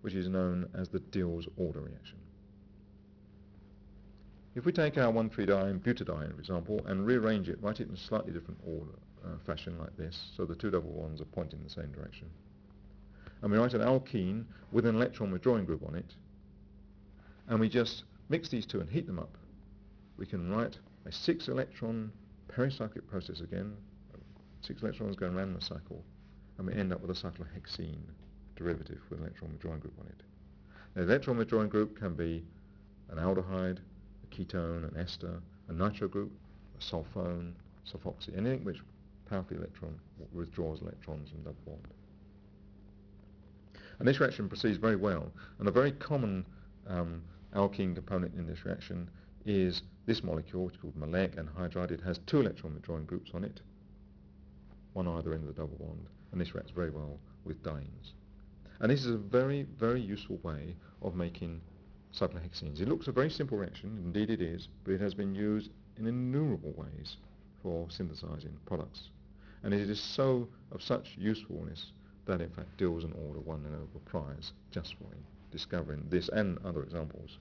which 0.00 0.14
is 0.14 0.28
known 0.28 0.68
as 0.74 0.88
the 0.88 1.00
Diels-Alder 1.00 1.80
reaction. 1.80 2.18
If 4.54 4.64
we 4.64 4.72
take 4.72 4.98
our 4.98 5.12
1,3-diene 5.12 5.80
butadiene, 5.80 6.34
for 6.34 6.40
example, 6.40 6.84
and 6.86 7.06
rearrange 7.06 7.48
it, 7.48 7.58
write 7.62 7.80
it 7.80 7.88
in 7.88 7.94
a 7.94 7.98
slightly 7.98 8.32
different 8.32 8.60
order, 8.66 8.92
uh, 9.24 9.36
fashion 9.46 9.78
like 9.78 9.96
this, 9.96 10.32
so 10.36 10.44
the 10.44 10.54
two 10.54 10.70
double 10.70 10.90
bonds 10.90 11.20
are 11.20 11.26
pointing 11.26 11.58
in 11.58 11.64
the 11.64 11.70
same 11.70 11.92
direction, 11.92 12.28
and 13.42 13.52
we 13.52 13.58
write 13.58 13.74
an 13.74 13.82
alkene 13.82 14.44
with 14.72 14.86
an 14.86 14.96
electron 14.96 15.30
withdrawing 15.30 15.64
group 15.64 15.82
on 15.86 15.94
it, 15.94 16.14
and 17.48 17.60
we 17.60 17.68
just 17.68 18.04
mix 18.28 18.48
these 18.48 18.66
two 18.66 18.80
and 18.80 18.90
heat 18.90 19.06
them 19.06 19.18
up, 19.18 19.36
we 20.16 20.26
can 20.26 20.50
write 20.50 20.78
a 21.06 21.12
six 21.12 21.48
electron 21.48 22.12
pericyclic 22.48 23.06
process 23.06 23.40
again, 23.40 23.76
six 24.68 24.82
electrons 24.82 25.16
going 25.16 25.34
around 25.34 25.56
a 25.56 25.64
cycle, 25.64 26.04
and 26.58 26.66
we 26.66 26.74
end 26.74 26.92
up 26.92 27.00
with 27.00 27.10
a 27.10 27.14
cyclohexene 27.14 27.96
derivative 28.54 29.00
with 29.08 29.18
an 29.18 29.24
electron 29.24 29.50
withdrawing 29.50 29.80
group 29.80 29.94
on 29.98 30.06
it. 30.06 30.22
Now, 30.94 31.04
the 31.04 31.12
electron 31.12 31.38
withdrawing 31.38 31.70
group 31.70 31.98
can 31.98 32.14
be 32.14 32.44
an 33.08 33.16
aldehyde, 33.16 33.78
a 33.78 34.34
ketone, 34.34 34.86
an 34.86 34.94
ester, 35.00 35.40
a 35.68 35.72
nitro 35.72 36.06
group, 36.06 36.30
a 36.78 36.82
sulfone, 36.82 37.52
sulfoxy, 37.90 38.36
anything 38.36 38.62
which 38.62 38.78
powerfully 39.30 39.56
electron 39.56 39.98
withdraws 40.34 40.82
electrons 40.82 41.30
from 41.30 41.38
double 41.38 41.56
bond. 41.64 41.88
And 43.98 44.06
this 44.06 44.20
reaction 44.20 44.48
proceeds 44.48 44.76
very 44.76 44.96
well, 44.96 45.32
and 45.58 45.66
a 45.66 45.72
very 45.72 45.92
common 45.92 46.44
um, 46.86 47.22
alkene 47.54 47.94
component 47.94 48.34
in 48.34 48.46
this 48.46 48.66
reaction 48.66 49.08
is 49.46 49.80
this 50.04 50.22
molecule, 50.22 50.66
which 50.66 50.74
is 50.74 50.80
called 50.82 51.00
maleic 51.00 51.42
anhydride. 51.42 51.90
It 51.90 52.02
has 52.02 52.18
two 52.26 52.40
electron 52.40 52.74
withdrawing 52.74 53.06
groups 53.06 53.30
on 53.32 53.44
it, 53.44 53.60
one 54.98 55.06
either 55.18 55.32
end 55.32 55.48
of 55.48 55.54
the 55.54 55.60
double 55.60 55.76
bond, 55.76 56.06
and 56.32 56.40
this 56.40 56.54
reacts 56.54 56.72
very 56.72 56.90
well 56.90 57.20
with 57.44 57.62
dienes. 57.62 58.14
And 58.80 58.90
this 58.90 59.04
is 59.04 59.14
a 59.14 59.16
very, 59.16 59.62
very 59.78 60.00
useful 60.00 60.38
way 60.42 60.74
of 61.02 61.14
making 61.14 61.60
cyclohexenes. 62.12 62.80
It 62.80 62.88
looks 62.88 63.06
a 63.06 63.12
very 63.12 63.30
simple 63.30 63.56
reaction, 63.56 63.96
indeed 64.04 64.28
it 64.28 64.42
is, 64.42 64.68
but 64.82 64.92
it 64.94 65.00
has 65.00 65.14
been 65.14 65.36
used 65.36 65.70
in 65.98 66.06
innumerable 66.06 66.72
ways 66.76 67.16
for 67.62 67.86
synthesizing 67.88 68.56
products. 68.66 69.10
And 69.62 69.72
it 69.72 69.88
is 69.88 70.00
so 70.00 70.48
of 70.72 70.82
such 70.82 71.14
usefulness 71.16 71.92
that 72.26 72.40
in 72.40 72.50
fact 72.50 72.76
Diels 72.76 73.04
and 73.04 73.14
Alder 73.14 73.40
won 73.40 73.62
the 73.62 73.70
Nobel 73.70 74.02
Prize 74.04 74.52
just 74.72 74.94
for 74.94 75.06
discovering 75.52 76.04
this 76.10 76.28
and 76.28 76.58
other 76.64 76.82
examples 76.82 77.38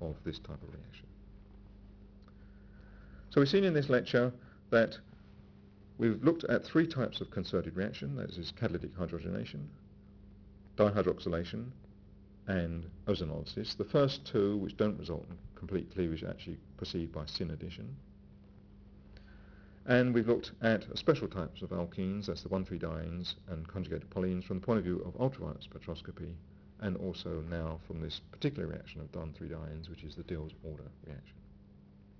of 0.00 0.14
this 0.24 0.38
type 0.38 0.62
of 0.62 0.68
reaction. 0.72 1.06
So 3.30 3.40
we've 3.40 3.48
seen 3.48 3.64
in 3.64 3.74
this 3.74 3.88
lecture 3.88 4.32
that 4.70 4.96
we've 6.00 6.24
looked 6.24 6.44
at 6.44 6.64
three 6.64 6.86
types 6.86 7.20
of 7.20 7.30
concerted 7.30 7.76
reaction, 7.76 8.16
that 8.16 8.30
is 8.30 8.52
catalytic 8.58 8.96
hydrogenation, 8.96 9.66
dihydroxylation, 10.76 11.66
and 12.46 12.86
ozonolysis. 13.06 13.76
The 13.76 13.84
first 13.84 14.24
two, 14.24 14.56
which 14.56 14.78
don't 14.78 14.98
result 14.98 15.26
in 15.28 15.36
complete 15.54 15.92
cleavage, 15.92 16.24
actually 16.24 16.58
proceed 16.78 17.12
by 17.12 17.26
syn 17.26 17.50
addition. 17.50 17.94
And 19.86 20.14
we've 20.14 20.26
looked 20.26 20.52
at 20.62 20.86
special 20.96 21.28
types 21.28 21.60
of 21.60 21.70
alkenes, 21.70 22.26
that's 22.26 22.42
the 22.42 22.48
1,3-dienes 22.48 23.34
and 23.48 23.68
conjugated 23.68 24.08
polyenes, 24.08 24.44
from 24.44 24.60
the 24.60 24.66
point 24.66 24.78
of 24.78 24.84
view 24.84 25.00
of 25.00 25.20
ultraviolet 25.20 25.66
spectroscopy 25.68 26.32
and 26.80 26.96
also 26.96 27.44
now 27.50 27.78
from 27.86 28.00
this 28.00 28.22
particular 28.32 28.66
reaction 28.66 29.02
of 29.02 29.12
1,3-dienes, 29.12 29.90
which 29.90 30.02
is 30.02 30.14
the 30.14 30.22
Diels 30.22 30.52
order 30.64 30.84
reaction. 31.06 31.39